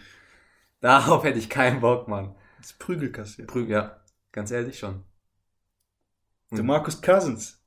Darauf 0.80 1.24
hätte 1.24 1.38
ich 1.38 1.48
keinen 1.48 1.80
Bock, 1.80 2.06
Mann. 2.06 2.34
Das 2.58 2.72
Prügel 2.74 3.10
kassiert. 3.10 3.48
Prü 3.48 3.66
ja, 3.66 4.00
ganz 4.30 4.50
ehrlich 4.50 4.78
schon. 4.78 5.02
Der 6.52 6.62
Marcus 6.62 7.00
Cousins. 7.00 7.59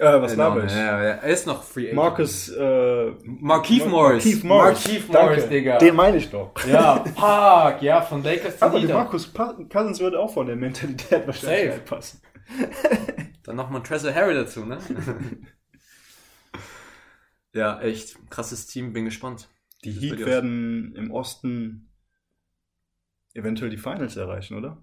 Äh, 0.00 0.22
was 0.22 0.32
Genau, 0.32 0.48
laber 0.48 0.64
ich? 0.64 0.72
Ja, 0.72 1.02
ja, 1.02 1.10
er 1.16 1.22
ist 1.24 1.46
noch 1.46 1.62
Free 1.62 1.82
Agent. 1.84 1.96
Marcus, 1.96 2.48
äh, 2.48 3.10
Markeith 3.24 3.80
Mar- 3.80 3.88
Morris. 3.88 4.24
Markieff 4.24 4.44
Morris. 4.44 4.84
Markieff 4.84 5.08
Danke. 5.10 5.28
Morris, 5.34 5.48
Digga. 5.50 5.78
Den 5.78 5.94
meine 5.94 6.16
ich 6.16 6.30
doch. 6.30 6.52
Ja, 6.66 6.98
Park, 7.14 7.82
ja, 7.82 8.00
von 8.00 8.22
Lakers 8.22 8.58
zu 8.58 8.64
Aber 8.64 8.80
der 8.80 8.88
Heat. 8.88 8.96
Marcus 8.96 9.26
Pa- 9.26 9.56
Cousins 9.70 10.00
würde 10.00 10.18
auch 10.18 10.32
von 10.32 10.46
der 10.46 10.56
Mentalität 10.56 11.26
wahrscheinlich 11.26 11.72
Safe. 11.74 11.82
passen. 11.84 12.22
Dann 13.44 13.56
noch 13.56 13.68
mal 13.70 13.80
Trezor 13.80 14.14
Harry 14.14 14.34
dazu, 14.34 14.64
ne? 14.64 14.78
ja, 17.52 17.80
echt 17.80 18.16
krasses 18.30 18.66
Team, 18.66 18.92
bin 18.92 19.04
gespannt. 19.04 19.48
Die 19.84 19.94
Das 19.94 20.02
Heat 20.02 20.26
werden 20.26 20.94
im 20.94 21.10
Osten 21.10 21.90
eventuell 23.34 23.70
die 23.70 23.78
Finals 23.78 24.16
erreichen, 24.16 24.56
oder? 24.56 24.82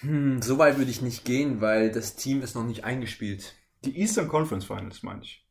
Hm, 0.00 0.40
so 0.42 0.58
weit 0.58 0.78
würde 0.78 0.90
ich 0.90 1.02
nicht 1.02 1.24
gehen, 1.24 1.60
weil 1.60 1.90
das 1.90 2.16
Team 2.16 2.42
ist 2.42 2.54
noch 2.54 2.64
nicht 2.64 2.84
eingespielt. 2.84 3.54
Die 3.84 3.98
Eastern 3.98 4.28
Conference 4.28 4.64
Finals, 4.64 5.02
meine 5.02 5.22
ich. 5.22 5.46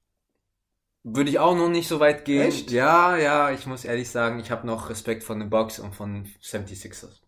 Würde 1.04 1.30
ich 1.30 1.40
auch 1.40 1.56
noch 1.56 1.70
nicht 1.70 1.88
so 1.88 2.00
weit 2.00 2.26
gehen. 2.26 2.48
Echt? 2.48 2.72
Ja, 2.72 3.18
ja, 3.18 3.52
ich 3.52 3.66
muss 3.66 3.86
ehrlich 3.86 4.10
sagen, 4.10 4.40
ich 4.40 4.52
habe 4.52 4.68
noch 4.68 4.90
Respekt 4.90 5.24
von 5.24 5.40
den 5.40 5.50
Bucks 5.50 5.80
und 5.80 5.96
von 5.96 6.26
76ers. 6.42 7.22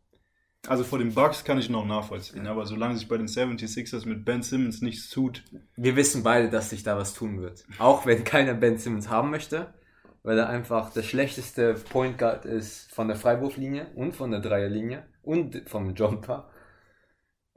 Also 0.68 0.84
vor 0.84 1.00
den 1.00 1.14
Bucks 1.14 1.44
kann 1.44 1.58
ich 1.58 1.70
noch 1.70 1.86
nachvollziehen, 1.86 2.46
aber 2.46 2.66
solange 2.68 2.96
sich 2.96 3.08
bei 3.08 3.18
den 3.18 3.28
76ers 3.28 4.08
mit 4.08 4.26
Ben 4.26 4.44
Simmons 4.44 4.82
nichts 4.82 5.10
tut, 5.10 5.44
Wir 5.76 5.96
wissen 5.96 6.22
beide, 6.22 6.50
dass 6.52 6.70
sich 6.70 6.84
da 6.84 6.98
was 6.98 7.16
tun 7.16 7.42
wird. 7.42 7.66
Auch 7.80 8.06
wenn 8.06 8.24
keiner 8.24 8.54
Ben 8.54 8.78
Simmons 8.78 9.10
haben 9.10 9.32
möchte, 9.32 9.74
weil 10.22 10.38
er 10.38 10.50
einfach 10.50 10.94
der 10.94 11.02
schlechteste 11.02 11.74
Point 11.74 12.20
Guard 12.20 12.46
ist 12.46 12.92
von 12.94 13.08
der 13.08 13.18
Freiwurflinie 13.18 13.88
und 13.96 14.16
von 14.16 14.30
der 14.30 14.40
Dreierlinie 14.40 15.08
und 15.24 15.68
vom 15.68 15.96
Jumper. 15.96 16.52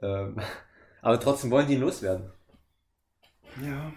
Ähm, 0.01 0.41
aber 1.03 1.19
trotzdem 1.19 1.51
wollen 1.51 1.67
die 1.67 1.75
ihn 1.75 1.81
loswerden. 1.81 2.31
Ja. 3.61 3.93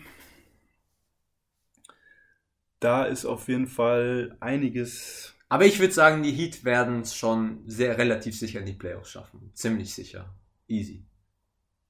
Da 2.80 3.04
ist 3.04 3.24
auf 3.24 3.48
jeden 3.48 3.66
Fall 3.66 4.36
einiges. 4.40 5.34
Aber 5.48 5.64
ich 5.66 5.80
würde 5.80 5.92
sagen, 5.92 6.22
die 6.22 6.32
Heat 6.32 6.64
werden 6.64 7.00
es 7.00 7.14
schon 7.14 7.68
sehr 7.68 7.98
relativ 7.98 8.38
sicher 8.38 8.60
in 8.60 8.66
die 8.66 8.72
Playoffs 8.72 9.10
schaffen. 9.10 9.50
Ziemlich 9.54 9.92
sicher. 9.94 10.34
Easy. 10.68 11.04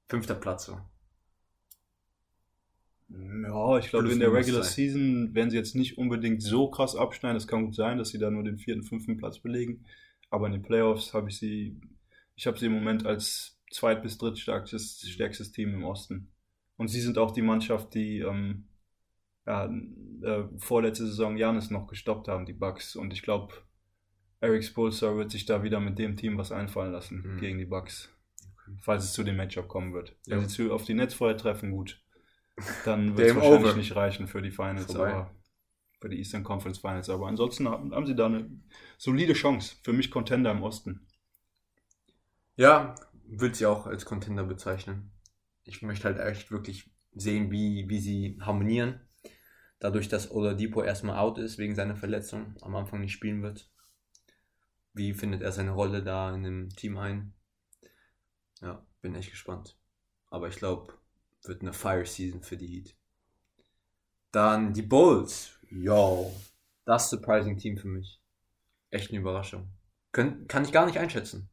Fünfter 0.09 0.35
Platz 0.35 0.65
so. 0.67 0.81
Ja, 3.11 3.79
ich 3.79 3.89
glaube, 3.89 4.13
in 4.13 4.21
der 4.21 4.33
Regular. 4.33 4.63
Season 4.63 5.35
werden 5.35 5.51
sie 5.51 5.57
jetzt 5.57 5.75
nicht 5.75 5.99
unbedingt 5.99 6.43
so 6.43 6.71
krass 6.71 6.95
abschneiden. 6.95 7.37
Es 7.37 7.47
kann 7.47 7.65
gut 7.65 7.75
sein, 7.75 7.99
dass 7.99 8.11
sie 8.11 8.19
da 8.19 8.31
nur 8.31 8.45
den 8.45 8.59
vierten, 8.59 8.83
fünften 8.83 9.17
Platz 9.17 9.39
belegen. 9.39 9.85
Aber 10.31 10.47
in 10.47 10.53
den 10.53 10.63
Playoffs 10.63 11.15
habe 11.15 11.31
ich 11.31 11.39
sie, 11.39 11.81
ich 12.37 12.47
habe 12.47 12.59
sie 12.59 12.67
im 12.67 12.73
Moment 12.73 13.07
als 13.07 13.59
zweit- 13.71 14.03
bis 14.03 14.19
drittstärkstes 14.19 15.09
stärkstes 15.09 15.53
Team 15.53 15.75
im 15.75 15.85
Osten. 15.85 16.31
Und 16.79 16.89
sie 16.89 17.01
sind 17.03 17.19
auch 17.19 17.33
die 17.33 17.43
Mannschaft, 17.43 17.93
die 17.95 18.21
ähm, 18.21 18.65
ja, 19.47 19.67
äh, 20.23 20.45
vorletzte 20.59 21.07
Saison 21.07 21.37
Janis 21.37 21.71
noch 21.71 21.87
gestoppt 21.89 22.29
haben, 22.29 22.47
die 22.47 22.53
Bucks. 22.55 22.97
Und 22.97 23.13
ich 23.13 23.21
glaube, 23.23 23.53
Eric 24.41 24.65
Spolstra 24.65 25.15
wird 25.17 25.31
sich 25.31 25.45
da 25.45 25.63
wieder 25.63 25.81
mit 25.81 25.99
dem 25.99 26.17
Team 26.17 26.39
was 26.39 26.53
einfallen 26.53 26.93
lassen 26.93 27.23
Mhm. 27.35 27.41
gegen 27.41 27.59
die 27.59 27.67
Bucks. 27.67 28.09
Falls 28.83 29.05
es 29.05 29.13
zu 29.13 29.25
dem 29.25 29.37
Matchup 29.37 29.67
kommen 29.69 29.93
wird. 29.93 30.17
Wenn 30.27 30.41
Ja. 30.41 30.49
sie 30.49 30.55
zu, 30.55 30.73
auf 30.73 30.85
die 30.85 30.95
Netz 30.95 31.15
vorher 31.15 31.37
treffen, 31.37 31.71
gut. 31.73 32.01
Dann 32.85 33.17
wird 33.17 33.29
es 33.31 33.35
wahrscheinlich 33.37 33.65
over. 33.71 33.77
nicht 33.77 33.97
reichen 33.97 34.27
für 34.29 34.41
die 34.43 34.51
Finals, 34.51 34.87
Vorbei. 34.87 35.13
aber 35.13 35.35
für 36.01 36.09
die 36.11 36.19
Eastern 36.19 36.45
Conference 36.45 36.79
Finals. 36.79 37.11
Aber 37.11 37.27
ansonsten 37.27 37.69
haben, 37.69 37.93
haben 37.93 38.07
sie 38.07 38.15
da 38.15 38.27
eine 38.27 38.49
solide 38.99 39.33
Chance. 39.33 39.77
Für 39.83 39.93
mich 39.93 40.11
Contender 40.11 40.53
im 40.53 40.63
Osten. 40.63 41.07
Ja, 42.57 42.95
würde 43.27 43.55
sie 43.55 43.67
auch 43.67 43.87
als 43.87 44.05
Contender 44.05 44.45
bezeichnen. 44.45 45.11
Ich 45.69 45.83
möchte 45.83 46.05
halt 46.05 46.19
echt 46.19 46.51
wirklich 46.51 46.91
sehen, 47.15 47.51
wie, 47.51 47.89
wie 47.89 48.01
sie 48.01 48.39
harmonieren. 48.41 49.01
Dadurch, 49.79 50.09
dass 50.09 50.31
Oladipo 50.31 50.83
erstmal 50.83 51.19
out 51.19 51.39
ist 51.39 51.59
wegen 51.59 51.75
seiner 51.75 51.97
Verletzung, 51.97 52.57
am 52.63 52.75
Anfang 52.75 53.01
nicht 53.01 53.13
spielen 53.13 53.43
wird. 53.43 53.71
Wie 54.93 55.15
findet 55.15 55.43
er 55.43 55.53
seine 55.53 55.71
Rolle 55.71 56.03
da 56.03 56.35
in 56.35 56.43
dem 56.43 56.69
Team 56.71 56.97
ein? 56.99 57.35
Ja, 58.61 58.85
bin 59.01 59.15
echt 59.15 59.31
gespannt. 59.31 59.77
Aber 60.31 60.49
ich 60.49 60.57
glaube, 60.57 60.95
wird 61.45 61.63
eine 61.63 61.73
Fire 61.73 62.05
Season 62.05 62.43
für 62.43 62.57
die 62.57 62.67
Heat. 62.67 62.97
Dann 64.33 64.73
die 64.73 64.83
Bulls. 64.83 65.59
Yo, 65.71 66.35
das 66.85 67.11
surprising 67.11 67.57
Team 67.57 67.77
für 67.77 67.89
mich. 67.89 68.21
Echt 68.91 69.11
eine 69.11 69.21
Überraschung. 69.21 69.71
Können, 70.11 70.49
kann 70.49 70.65
ich 70.65 70.73
gar 70.73 70.87
nicht 70.87 70.99
einschätzen 70.99 71.49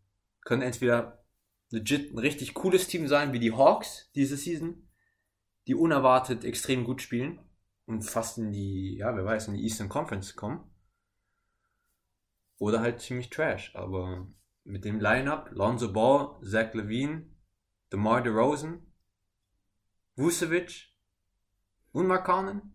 können 0.45 0.62
entweder 0.62 1.24
legit 1.75 2.13
ein 2.13 2.19
richtig 2.19 2.53
cooles 2.53 2.88
Team 2.88 3.07
sein, 3.07 3.33
wie 3.33 3.39
die 3.39 3.51
Hawks 3.51 4.09
diese 4.15 4.38
Season, 4.38 4.88
die 5.67 5.75
unerwartet 5.75 6.43
extrem 6.43 6.83
gut 6.83 7.01
spielen 7.01 7.39
und 7.85 8.01
fast 8.03 8.38
in 8.38 8.51
die, 8.51 8.97
ja, 8.97 9.15
wer 9.15 9.25
weiß, 9.25 9.49
in 9.49 9.55
die 9.55 9.63
Eastern 9.63 9.89
Conference 9.89 10.35
kommen. 10.35 10.63
Oder 12.57 12.79
halt 12.79 13.01
ziemlich 13.01 13.29
trash, 13.29 13.75
aber 13.75 14.27
mit 14.63 14.85
dem 14.85 14.99
Lineup, 14.99 15.49
Lonzo 15.51 15.91
Ball, 15.91 16.39
Zach 16.41 16.73
Levine, 16.73 17.29
DeMar 17.91 18.23
DeRozan, 18.23 18.85
Vucevic 20.15 20.93
und 21.91 22.07
Markkanen, 22.07 22.73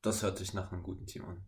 das 0.00 0.22
hört 0.22 0.38
sich 0.38 0.54
nach 0.54 0.72
einem 0.72 0.82
guten 0.82 1.06
Team 1.06 1.24
an. 1.26 1.44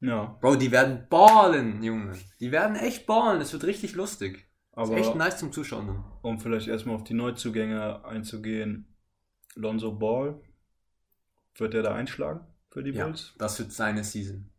Ja, 0.00 0.36
Bro, 0.40 0.56
die 0.56 0.70
werden 0.70 1.06
ballen, 1.08 1.82
Junge. 1.82 2.18
Die 2.40 2.52
werden 2.52 2.76
echt 2.76 3.06
ballen. 3.06 3.38
Das 3.38 3.52
wird 3.52 3.64
richtig 3.64 3.94
lustig. 3.94 4.50
Aber 4.74 4.98
ist 4.98 5.06
echt 5.06 5.14
nice 5.16 5.38
zum 5.38 5.52
Zuschauen. 5.52 5.86
dann. 5.86 6.04
um 6.22 6.38
vielleicht 6.40 6.68
erstmal 6.68 6.96
auf 6.96 7.04
die 7.04 7.14
Neuzugänge 7.14 8.04
einzugehen, 8.04 8.86
Lonzo 9.54 9.92
Ball, 9.92 10.40
wird 11.56 11.74
er 11.74 11.82
da 11.82 11.94
einschlagen 11.94 12.46
für 12.70 12.82
die 12.82 12.92
Ja, 12.92 13.04
Bulls. 13.06 13.34
das 13.38 13.58
wird 13.58 13.72
seine 13.72 14.04
Season. 14.04 14.50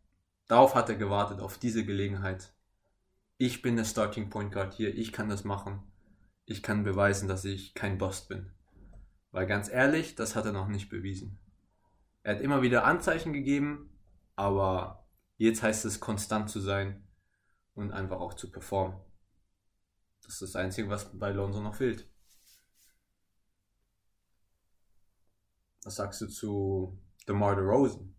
Darauf 0.48 0.74
hat 0.74 0.88
er 0.88 0.96
gewartet, 0.96 1.40
auf 1.40 1.58
diese 1.58 1.84
Gelegenheit. 1.84 2.54
Ich 3.38 3.60
bin 3.62 3.76
der 3.76 3.84
Starting 3.84 4.30
Point 4.30 4.52
Guard 4.52 4.74
hier, 4.74 4.94
ich 4.94 5.12
kann 5.12 5.28
das 5.28 5.44
machen. 5.44 5.82
Ich 6.46 6.62
kann 6.62 6.84
beweisen, 6.84 7.28
dass 7.28 7.44
ich 7.44 7.74
kein 7.74 7.98
Boss 7.98 8.26
bin. 8.28 8.50
Weil 9.32 9.46
ganz 9.46 9.68
ehrlich, 9.68 10.14
das 10.14 10.34
hat 10.36 10.46
er 10.46 10.52
noch 10.52 10.68
nicht 10.68 10.88
bewiesen. 10.88 11.38
Er 12.22 12.36
hat 12.36 12.40
immer 12.40 12.62
wieder 12.62 12.84
Anzeichen 12.84 13.32
gegeben, 13.32 13.90
aber 14.36 15.06
jetzt 15.36 15.62
heißt 15.62 15.84
es 15.84 16.00
konstant 16.00 16.48
zu 16.48 16.60
sein 16.60 17.06
und 17.74 17.92
einfach 17.92 18.20
auch 18.20 18.34
zu 18.34 18.50
performen. 18.50 18.96
Das 20.26 20.34
ist 20.34 20.42
das 20.42 20.56
Einzige, 20.56 20.88
was 20.90 21.16
bei 21.18 21.30
Lonzo 21.30 21.60
noch 21.62 21.74
fehlt. 21.76 22.06
Was 25.84 25.96
sagst 25.96 26.20
du 26.20 26.26
zu 26.26 26.98
DeMar 27.28 27.54
DeRozan? 27.56 28.14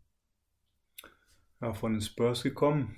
Ja, 1.60 1.74
von 1.74 1.94
den 1.94 2.02
Spurs 2.02 2.44
gekommen. 2.44 2.96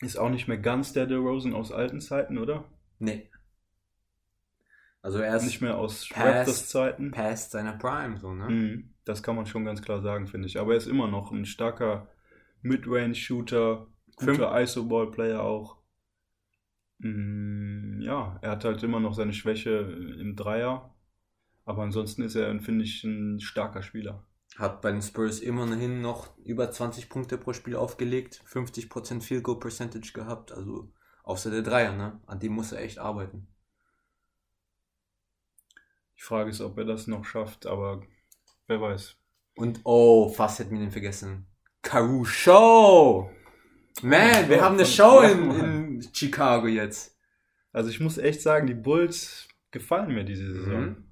Ist 0.00 0.16
auch 0.18 0.30
nicht 0.30 0.46
mehr 0.48 0.58
ganz 0.58 0.92
der 0.92 1.06
DeRozan 1.06 1.52
aus 1.54 1.72
alten 1.72 2.00
Zeiten, 2.00 2.38
oder? 2.38 2.64
Nee. 2.98 3.28
Also 5.02 5.18
er 5.18 5.36
ist 5.36 5.44
Nicht 5.46 5.62
mehr 5.62 5.78
aus 5.78 6.08
Past- 6.08 6.16
Raptors-Zeiten. 6.18 7.10
past 7.10 7.50
seiner 7.52 7.72
Prime, 7.76 8.18
so, 8.18 8.34
ne? 8.34 8.48
Mhm, 8.50 8.94
Das 9.04 9.22
kann 9.22 9.34
man 9.34 9.46
schon 9.46 9.64
ganz 9.64 9.80
klar 9.82 10.02
sagen, 10.02 10.26
finde 10.28 10.46
ich. 10.46 10.58
Aber 10.60 10.72
er 10.72 10.78
ist 10.78 10.86
immer 10.86 11.08
noch 11.08 11.32
ein 11.32 11.46
starker 11.46 12.08
Midrange-Shooter, 12.62 13.86
guter 14.16 14.60
ISO-Ball-Player 14.60 15.42
auch. 15.42 15.79
Mm, 17.00 18.00
Ja, 18.02 18.38
er 18.42 18.50
hat 18.52 18.64
halt 18.64 18.82
immer 18.82 19.00
noch 19.00 19.14
seine 19.14 19.32
Schwäche 19.32 19.70
im 20.20 20.36
Dreier. 20.36 20.94
Aber 21.64 21.82
ansonsten 21.84 22.22
ist 22.22 22.36
er, 22.36 22.58
finde 22.60 22.84
ich, 22.84 23.04
ein 23.04 23.40
starker 23.40 23.82
Spieler. 23.82 24.24
Hat 24.58 24.82
bei 24.82 24.92
den 24.92 25.02
Spurs 25.02 25.40
immerhin 25.40 26.00
noch 26.02 26.36
über 26.38 26.70
20 26.70 27.08
Punkte 27.10 27.38
pro 27.38 27.52
Spiel 27.54 27.76
aufgelegt, 27.76 28.42
50% 28.46 29.22
Field 29.24 29.44
Goal 29.44 29.60
Percentage 29.60 30.12
gehabt, 30.14 30.52
also 30.52 30.92
außer 31.24 31.50
der 31.50 31.62
Dreier, 31.62 31.92
ne? 31.92 32.20
An 32.26 32.40
dem 32.40 32.52
muss 32.54 32.72
er 32.72 32.82
echt 32.82 32.98
arbeiten. 32.98 33.48
Die 36.16 36.22
Frage 36.22 36.50
ist, 36.50 36.60
ob 36.60 36.78
er 36.78 36.84
das 36.84 37.08
noch 37.08 37.24
schafft, 37.24 37.66
aber 37.66 38.02
wer 38.68 38.80
weiß. 38.80 39.16
Und 39.56 39.80
oh, 39.84 40.28
fast 40.28 40.58
hätten 40.60 40.72
wir 40.72 40.78
den 40.80 40.90
vergessen. 40.92 41.46
Caru 41.82 42.24
Show! 42.24 43.30
Man, 44.02 44.48
wir 44.48 44.62
haben 44.62 44.74
eine 44.76 44.86
Show 44.86 45.20
in, 45.20 45.50
in 45.60 46.08
Chicago 46.12 46.66
jetzt. 46.66 47.16
Also 47.72 47.90
ich 47.90 48.00
muss 48.00 48.18
echt 48.18 48.40
sagen, 48.42 48.66
die 48.66 48.74
Bulls 48.74 49.48
gefallen 49.70 50.14
mir 50.14 50.24
diese 50.24 50.52
Saison. 50.52 50.80
Mhm. 50.80 51.04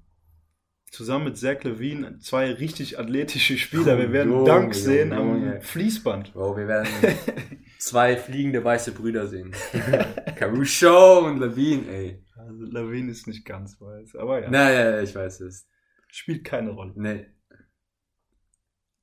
Zusammen 0.91 1.25
mit 1.25 1.37
Zach 1.37 1.63
Levine 1.63 2.17
zwei 2.17 2.51
richtig 2.51 2.97
athletische 2.97 3.57
Spieler. 3.59 3.97
Wir 3.99 4.09
Oh, 4.09 4.11
werden 4.11 4.31
Junge, 4.31 4.45
Dunks 4.49 4.83
sehen 4.83 5.11
Junge, 5.11 5.39
Junge. 5.39 5.55
am 5.57 5.61
Fließband. 5.61 6.33
Bro, 6.33 6.57
wir 6.57 6.67
werden 6.67 6.87
zwei 7.77 8.17
fliegende 8.17 8.63
weiße 8.63 8.91
Brüder 8.93 9.27
sehen. 9.27 9.53
Caruso 10.35 11.25
und 11.27 11.37
Levine, 11.39 11.87
ey. 11.91 12.25
Also 12.35 12.65
Levine 12.65 13.11
ist 13.11 13.27
nicht 13.27 13.45
ganz 13.45 13.79
weiß, 13.79 14.15
aber 14.15 14.41
ja, 14.41 14.49
Naja, 14.49 15.01
ich 15.01 15.13
weiß 15.13 15.41
es. 15.41 15.67
spielt 16.07 16.43
keine 16.43 16.71
Rolle. 16.71 16.93
Nee. 16.95 17.27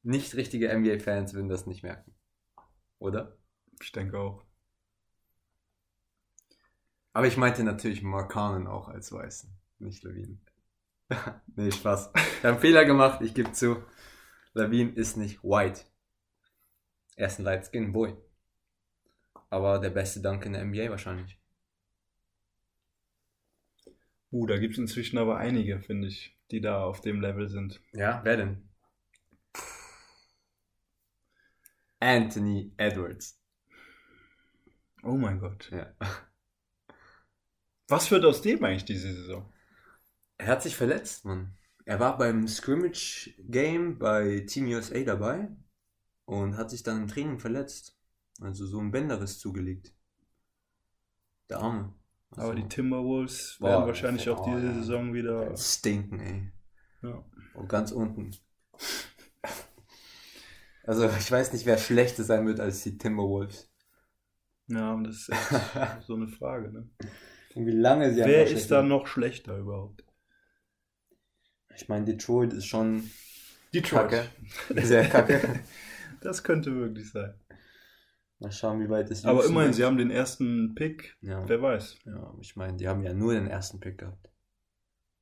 Nicht 0.03 0.35
richtige 0.35 0.77
NBA-Fans 0.77 1.35
würden 1.35 1.49
das 1.49 1.67
nicht 1.67 1.83
merken. 1.85 2.13
Oder? 2.99 3.37
Ich 3.81 3.93
denke 3.93 4.19
auch. 4.19 4.45
Aber 7.13 7.27
ich 7.27 7.37
meinte 7.37 7.65
natürlich 7.65 8.03
Markanen 8.03 8.67
auch 8.67 8.89
als 8.89 9.11
Weißen, 9.11 9.51
nicht 9.79 10.03
Levine. 10.03 10.39
nee, 11.57 11.71
Spaß. 11.71 12.11
Ich 12.15 12.39
habe 12.39 12.49
einen 12.49 12.59
Fehler 12.59 12.85
gemacht, 12.85 13.23
ich 13.23 13.33
gebe 13.33 13.53
zu. 13.53 13.83
Levine 14.53 14.93
ist 14.93 15.17
nicht 15.17 15.43
white. 15.43 15.83
Er 17.17 17.29
ist 17.29 17.39
ein 17.39 17.45
Light 17.45 17.67
Skin 17.67 17.93
Boy. 17.93 18.15
Aber 19.49 19.79
der 19.79 19.91
beste 19.91 20.21
Dank 20.21 20.45
in 20.45 20.53
der 20.53 20.65
NBA 20.65 20.91
wahrscheinlich. 20.91 21.39
Uh, 24.31 24.47
da 24.47 24.59
gibt 24.59 24.75
es 24.75 24.79
inzwischen 24.79 25.17
aber 25.19 25.39
einige, 25.39 25.81
finde 25.81 26.09
ich, 26.09 26.37
die 26.51 26.61
da 26.61 26.85
auf 26.85 27.01
dem 27.01 27.21
Level 27.21 27.49
sind. 27.49 27.81
Ja, 27.93 28.21
wer 28.25 28.37
denn? 28.37 28.69
Anthony 32.01 32.75
Edwards. 32.77 33.41
Oh 35.07 35.17
mein 35.17 35.39
Gott. 35.39 35.71
Ja. 35.71 35.87
Was 37.89 38.11
wird 38.11 38.25
aus 38.25 38.43
dem 38.43 38.65
eigentlich 38.65 38.85
diese 38.85 39.13
Saison? 39.13 39.49
Er 40.39 40.49
hat 40.49 40.63
sich 40.63 40.77
verletzt, 40.77 41.25
Mann. 41.25 41.55
Er 41.85 42.01
war 42.01 42.19
beim 42.19 42.49
Scrimmage 42.49 43.33
Game 43.39 43.99
bei 43.99 44.41
Team 44.41 44.67
USA 44.67 44.99
dabei 45.05 45.49
und 46.25 46.57
hat 46.57 46.71
sich 46.71 46.83
dann 46.83 47.03
im 47.03 47.09
Training 47.09 47.39
verletzt. 47.39 47.97
Also 48.41 48.67
so 48.67 48.81
ein 48.81 48.91
Bänderriss 48.91 49.39
zugelegt. 49.39 49.95
Der 51.49 51.61
Arme. 51.61 51.95
Also, 52.31 52.43
Aber 52.43 52.55
die 52.57 52.69
Timberwolves 52.69 53.59
Boah, 53.61 53.69
werden 53.69 53.87
wahrscheinlich 53.87 54.29
auch 54.29 54.45
oh, 54.45 54.57
diese. 54.57 54.75
Saison 54.75 55.15
wieder. 55.15 55.57
stinken, 55.57 56.19
ey. 56.19 56.53
Ja. 57.03 57.25
Und 57.55 57.69
ganz 57.69 57.93
unten. 57.93 58.33
Also 60.83 61.09
ich 61.09 61.31
weiß 61.31 61.53
nicht, 61.53 61.67
wer 61.67 61.79
schlechter 61.79 62.25
sein 62.25 62.47
wird 62.47 62.59
als 62.59 62.83
die 62.83 62.99
Timberwolves. 62.99 63.71
Ja, 64.69 64.93
und 64.93 65.05
das 65.05 65.29
ist 65.29 65.31
so 66.07 66.15
eine 66.15 66.29
Frage. 66.29 66.73
Ne? 66.73 66.89
Und 67.55 67.67
wie 67.67 67.73
lange 67.73 68.13
sie 68.13 68.21
Wer 68.21 68.47
ist 68.47 68.71
da 68.71 68.83
noch 68.83 69.07
schlechter 69.07 69.57
überhaupt? 69.59 70.05
Ich 71.75 71.89
meine, 71.89 72.05
Detroit 72.05 72.53
ist 72.53 72.67
schon 72.67 73.11
Detroit. 73.73 74.11
kacke. 74.11 74.29
Sehr 74.87 75.09
kacke. 75.09 75.61
Das 76.23 76.43
könnte 76.43 76.75
wirklich 76.75 77.11
sein. 77.13 77.35
Mal 78.39 78.51
schauen, 78.51 78.81
wie 78.81 78.89
weit 78.89 79.11
es 79.11 79.25
Aber 79.25 79.45
immerhin, 79.45 79.71
ist. 79.71 79.77
sie 79.77 79.85
haben 79.85 79.99
den 79.99 80.11
ersten 80.11 80.75
Pick. 80.75 81.17
Ja. 81.21 81.47
Wer 81.49 81.61
weiß. 81.63 81.99
Ja, 82.05 82.35
ich 82.41 82.57
meine, 82.57 82.77
die 82.79 82.89
haben 82.89 83.03
ja 83.03 83.13
nur 83.15 83.35
den 83.35 83.47
ersten 83.47 83.79
Pick 83.81 83.99
gehabt. 83.99 84.29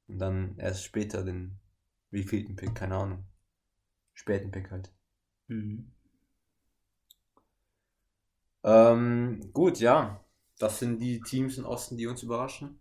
Und 0.07 0.19
dann 0.19 0.57
erst 0.57 0.85
später 0.85 1.23
den 1.25 1.59
wievielten 2.11 2.57
Pick, 2.57 2.75
keine 2.75 2.95
Ahnung. 2.97 3.27
Späten 4.15 4.51
Pick 4.51 4.71
halt. 4.71 4.95
Mhm. 5.49 5.94
Ähm, 8.65 9.51
gut, 9.53 9.79
ja. 9.79 10.25
Das 10.59 10.79
sind 10.79 11.01
die 11.01 11.21
Teams 11.21 11.59
im 11.59 11.67
Osten, 11.67 11.97
die 11.97 12.07
uns 12.07 12.23
überraschen. 12.23 12.81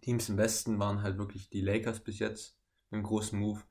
Teams 0.00 0.28
im 0.28 0.36
Westen 0.36 0.78
waren 0.78 1.02
halt 1.02 1.18
wirklich 1.18 1.50
die 1.50 1.60
Lakers 1.60 2.00
bis 2.00 2.18
jetzt 2.18 2.56
mit 2.90 2.98
einem 2.98 3.04
großen 3.04 3.38
Move. 3.38 3.62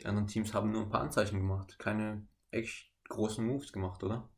Die 0.00 0.06
anderen 0.06 0.26
Teams 0.26 0.54
haben 0.54 0.70
nur 0.72 0.82
ein 0.82 0.90
paar 0.90 1.00
Anzeichen 1.02 1.38
gemacht. 1.38 1.78
Keine 1.78 2.26
echt 2.50 2.90
großen 3.08 3.44
Moves 3.44 3.72
gemacht, 3.72 4.02
oder? 4.02 4.28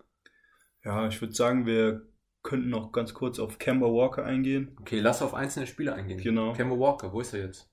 Ja, 0.85 1.07
ich 1.09 1.21
würde 1.21 1.35
sagen, 1.35 1.67
wir 1.67 2.07
könnten 2.43 2.71
noch 2.71 2.93
ganz 2.93 3.12
kurz 3.12 3.39
auf 3.39 3.59
Kemba 3.59 3.87
Walker 3.87 4.25
eingehen. 4.25 4.77
Okay, 4.81 5.01
lass 5.01 5.23
auf 5.23 5.35
einzelne 5.35 5.67
Spieler 5.67 5.95
eingehen. 5.95 6.21
Genau. 6.21 6.53
Kemba 6.53 6.79
Walker, 6.79 7.12
wo 7.12 7.21
ist 7.21 7.33
er 7.35 7.41
jetzt? 7.41 7.69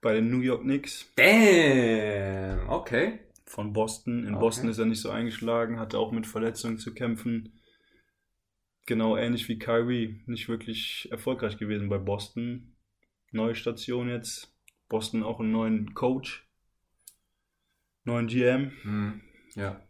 Bei 0.00 0.14
den 0.14 0.30
New 0.30 0.40
York 0.40 0.62
Knicks 0.62 1.06
Damn, 1.16 2.68
okay. 2.70 3.20
von 3.44 3.72
Boston. 3.72 4.24
In 4.24 4.34
Okay. 4.34 4.40
Boston 4.40 4.70
ist 4.70 4.78
er 4.78 4.86
nicht 4.86 5.00
so 5.00 5.10
eingeschlagen, 5.10 5.78
hatte 5.78 5.98
auch 5.98 6.10
mit 6.10 6.26
Verletzungen 6.26 6.78
zu 6.78 6.94
kämpfen. 6.94 7.59
Genau 8.90 9.16
ähnlich 9.16 9.48
wie 9.48 9.56
Kyrie. 9.56 10.20
Nicht 10.26 10.48
wirklich 10.48 11.06
erfolgreich 11.12 11.58
gewesen 11.58 11.88
bei 11.88 11.98
Boston. 11.98 12.74
Neue 13.30 13.54
Station 13.54 14.08
jetzt. 14.08 14.52
Boston 14.88 15.22
auch 15.22 15.38
einen 15.38 15.52
neuen 15.52 15.94
Coach. 15.94 16.44
Neuen 18.02 18.26
GM. 18.26 18.72
Hm, 18.82 19.20
ja. 19.54 19.80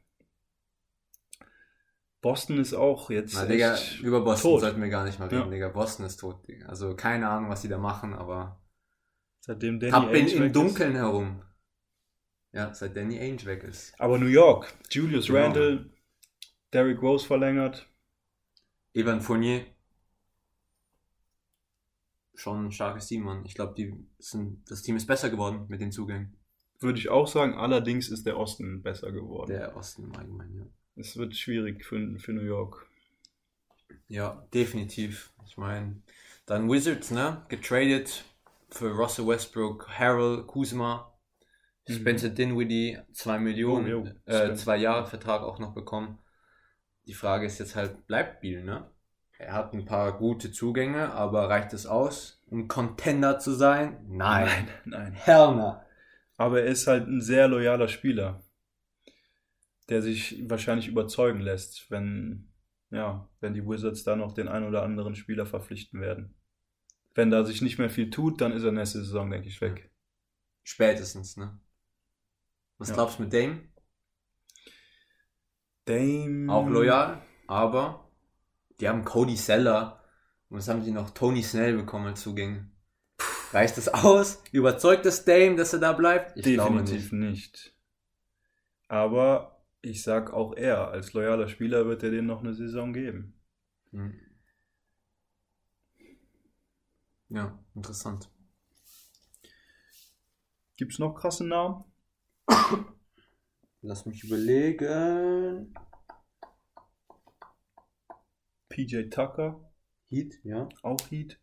Boston 2.20 2.58
ist 2.58 2.74
auch 2.74 3.08
jetzt 3.08 3.32
Na, 3.36 3.46
Digga, 3.46 3.78
über 4.02 4.20
Boston 4.20 4.50
tot. 4.50 4.60
sollten 4.60 4.82
wir 4.82 4.90
gar 4.90 5.06
nicht 5.06 5.18
mal 5.18 5.28
reden, 5.30 5.44
Ja. 5.44 5.50
Digga. 5.50 5.68
Boston 5.70 6.04
ist 6.04 6.18
tot, 6.18 6.46
Digga. 6.46 6.66
Also 6.66 6.94
keine 6.94 7.26
Ahnung, 7.30 7.48
was 7.48 7.62
die 7.62 7.68
da 7.68 7.78
machen, 7.78 8.12
aber 8.12 8.60
Seitdem 9.40 9.80
Danny 9.80 9.92
tappen 9.92 10.14
Ainge 10.14 10.30
im 10.32 10.52
Dunkeln 10.52 10.94
herum. 10.94 11.42
Ja, 12.52 12.74
seit 12.74 12.94
Danny 12.94 13.18
Ainge 13.18 13.46
weg 13.46 13.64
ist. 13.64 13.92
Ist. 13.92 13.98
Aber 14.00 14.18
New 14.18 14.26
York. 14.26 14.74
Julius 14.90 15.28
Genau. 15.28 15.38
Randle. 15.38 15.88
Derrick 16.74 17.00
Rose 17.00 17.26
verlängert. 17.26 17.86
Evan 18.94 19.20
Fournier. 19.20 19.64
Schon 22.35 22.66
ein 22.66 22.72
starkes 22.72 23.07
Team, 23.07 23.22
Mann. 23.24 23.44
Ich 23.44 23.55
glaube, 23.55 23.74
das 24.18 24.83
Team 24.83 24.96
ist 24.96 25.07
besser 25.07 25.31
geworden 25.31 25.66
mit 25.68 25.81
den 25.81 25.92
Zugängen. 25.92 26.35
Würde 26.79 26.98
ich 26.98 27.11
auch 27.11 27.26
sagen. 27.26 27.55
Allerdings 27.55 28.09
ist 28.09 28.24
der 28.24 28.38
Osten 28.38 28.83
besser 28.83 29.12
geworden. 29.12 29.50
Der 29.50 29.76
Osten 29.76 30.05
im 30.05 30.16
Allgemeinen, 30.16 30.57
ja. 30.57 30.66
Es 30.96 31.16
wird 31.16 31.37
schwierig 31.37 31.85
für, 31.85 32.18
für 32.18 32.33
New 32.33 32.42
York. 32.42 32.87
Ja, 34.09 34.46
definitiv. 34.55 35.33
Ich 35.46 35.57
meine, 35.57 36.00
dann 36.46 36.70
Wizards, 36.70 37.11
ne? 37.11 37.44
Getradet 37.48 38.24
für 38.70 38.90
Russell 38.90 39.26
Westbrook, 39.26 39.88
Harold, 39.88 40.46
Kuzma, 40.46 41.11
Mhm. 41.90 41.94
Spencer 41.94 42.29
Dinwiddie, 42.29 42.98
zwei 43.12 43.38
Millionen, 43.38 43.87
Oh, 43.87 43.88
jo, 43.88 44.09
äh, 44.26 44.81
Jahre 44.81 45.07
Vertrag 45.07 45.42
auch 45.42 45.59
noch 45.59 45.74
bekommen. 45.74 46.18
Die 47.06 47.12
Frage 47.14 47.44
ist 47.46 47.58
jetzt 47.58 47.76
halt, 47.76 48.06
bleibt 48.06 48.40
Biel, 48.40 48.64
ne? 48.64 48.90
Er 49.38 49.52
hat 49.52 49.74
ein 49.74 49.84
paar 49.84 50.16
gute 50.16 50.50
Zugänge, 50.52 51.12
aber 51.12 51.48
reicht 51.50 51.72
es 51.74 51.84
aus, 51.86 52.42
um 52.46 52.68
Contender 52.68 53.38
zu 53.38 53.52
sein? 53.52 53.98
Nein. 54.08 54.68
nein. 54.86 55.12
Hell 55.12 55.54
no. 55.56 55.82
Aber 56.36 56.60
er 56.62 56.66
ist 56.68 56.86
halt 56.86 57.06
ein 57.06 57.20
sehr 57.20 57.48
loyaler 57.48 57.88
Spieler. 57.88 58.42
der 59.88 60.02
sich 60.02 60.48
wahrscheinlich 60.48 60.88
überzeugen 60.88 61.40
lässt, 61.40 61.90
wenn, 61.90 62.48
ja, 62.90 63.28
wenn 63.40 63.54
die 63.54 63.66
Wizards 63.66 64.04
da 64.04 64.16
noch 64.16 64.32
den 64.32 64.48
einen 64.48 64.66
oder 64.66 64.82
anderen 64.82 65.14
Spieler 65.14 65.46
verpflichten 65.46 66.00
werden. 66.00 66.34
Wenn 67.14 67.30
da 67.30 67.44
sich 67.44 67.62
nicht 67.62 67.78
mehr 67.78 67.90
viel 67.90 68.10
tut, 68.10 68.40
dann 68.40 68.52
ist 68.52 68.64
er 68.64 68.72
nächste 68.72 69.00
Saison, 69.00 69.30
denke 69.30 69.48
ich, 69.48 69.60
weg. 69.60 69.90
Spätestens, 70.64 71.36
ne? 71.36 71.58
Was 72.78 72.90
Ja. 72.90 72.94
glaubst 72.94 73.18
du 73.18 73.22
mit 73.22 73.32
Dame? 73.32 73.60
Dame. 75.84 76.52
Auch 76.52 76.68
loyal, 76.68 77.20
aber 77.46 78.08
die 78.80 78.88
haben 78.88 79.04
Cody 79.04 79.36
Seller 79.36 80.00
und 80.50 80.58
was 80.58 80.68
haben 80.68 80.84
die 80.84 80.90
noch? 80.90 81.10
Tony 81.10 81.42
Snell 81.42 81.76
bekommen 81.76 82.08
als 82.08 82.22
Zugänge. 82.22 82.68
Reicht 83.52 83.76
das 83.76 83.88
aus? 83.88 84.42
Überzeugt 84.52 85.06
das 85.06 85.24
Dame, 85.24 85.56
dass 85.56 85.72
er 85.72 85.78
da 85.78 85.92
bleibt? 85.92 86.36
Ich 86.36 86.42
Definitiv 86.42 87.12
nicht. 87.12 87.30
nicht. 87.30 87.74
Aber 88.88 89.64
ich 89.80 90.02
sag 90.02 90.32
auch 90.32 90.54
er, 90.56 90.88
als 90.88 91.12
loyaler 91.12 91.48
Spieler 91.48 91.86
wird 91.86 92.02
er 92.02 92.10
denen 92.10 92.26
noch 92.26 92.40
eine 92.40 92.54
Saison 92.54 92.92
geben. 92.92 93.34
Hm. 93.92 94.20
Ja, 97.28 97.56
interessant. 97.76 98.28
Gibt's 100.76 100.98
noch 100.98 101.14
krasse 101.14 101.46
Namen? 101.46 101.84
Lass 103.82 104.06
mich 104.06 104.24
überlegen. 104.24 105.74
PJ 108.68 109.08
Tucker, 109.10 109.60
Heat, 110.08 110.34
ja, 110.44 110.68
auch 110.82 111.00
Heat. 111.10 111.40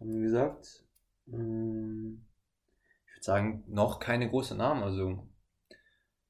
haben 0.00 0.12
wir 0.12 0.20
gesagt. 0.22 0.84
Hm, 1.26 2.26
Ich 3.06 3.14
würde 3.14 3.24
sagen, 3.24 3.64
noch 3.68 4.00
keine 4.00 4.28
großen 4.28 4.56
Namen. 4.58 4.82
Also 4.82 5.28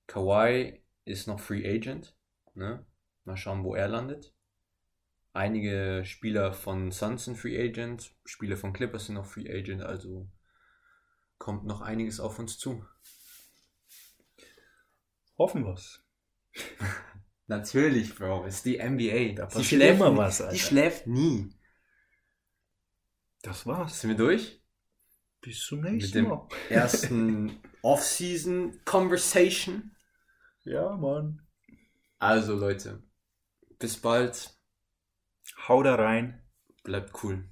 Kawhi 0.07 0.83
ist 1.05 1.27
noch 1.27 1.41
Free 1.41 1.67
Agent. 1.67 2.15
Ne? 2.55 2.85
Mal 3.25 3.37
schauen, 3.37 3.65
wo 3.65 3.75
er 3.75 3.89
landet. 3.89 4.35
Einige 5.33 6.03
Spieler 6.05 6.53
von 6.53 6.93
Suns 6.93 7.25
sind 7.25 7.37
Free 7.39 7.59
Agent, 7.59 8.15
Spieler 8.27 8.59
von 8.59 8.75
Clippers 8.75 9.07
sind 9.07 9.15
noch 9.15 9.25
Free 9.25 9.51
Agent, 9.51 9.83
also 9.83 10.29
kommt 11.39 11.65
noch 11.65 11.81
einiges 11.81 12.21
auf 12.21 12.39
uns 12.39 12.59
zu. 12.59 12.85
Hoffen 15.43 15.65
wir's. 15.67 16.05
Natürlich, 17.49 18.15
Bro, 18.15 18.45
ist 18.47 18.65
die 18.65 18.79
NBA. 18.79 19.35
Da 19.35 19.47
die 19.47 19.55
passiert 19.55 19.67
schläft, 19.67 19.97
immer 20.01 20.11
nie- 20.11 20.17
was, 20.17 20.39
die 20.39 20.45
Alter. 20.45 20.57
schläft 20.57 21.07
nie. 21.09 21.51
Das 23.43 23.67
war's. 23.67 24.01
Sind 24.01 24.11
wir 24.11 24.17
durch? 24.17 24.63
Bis 25.41 25.65
zum 25.67 25.81
Mit 25.81 25.93
nächsten 25.95 26.13
dem 26.19 26.29
Mal. 26.29 26.49
ersten 26.71 27.61
Off-Season 27.83 28.81
Conversation. 28.85 29.97
Ja, 30.65 30.97
Mann. 30.97 31.45
Also 32.21 32.55
Leute, 32.55 33.03
bis 33.81 34.01
bald. 34.01 34.57
Hau 35.67 35.83
da 35.83 35.97
rein. 35.97 36.41
Bleibt 36.85 37.13
cool. 37.25 37.52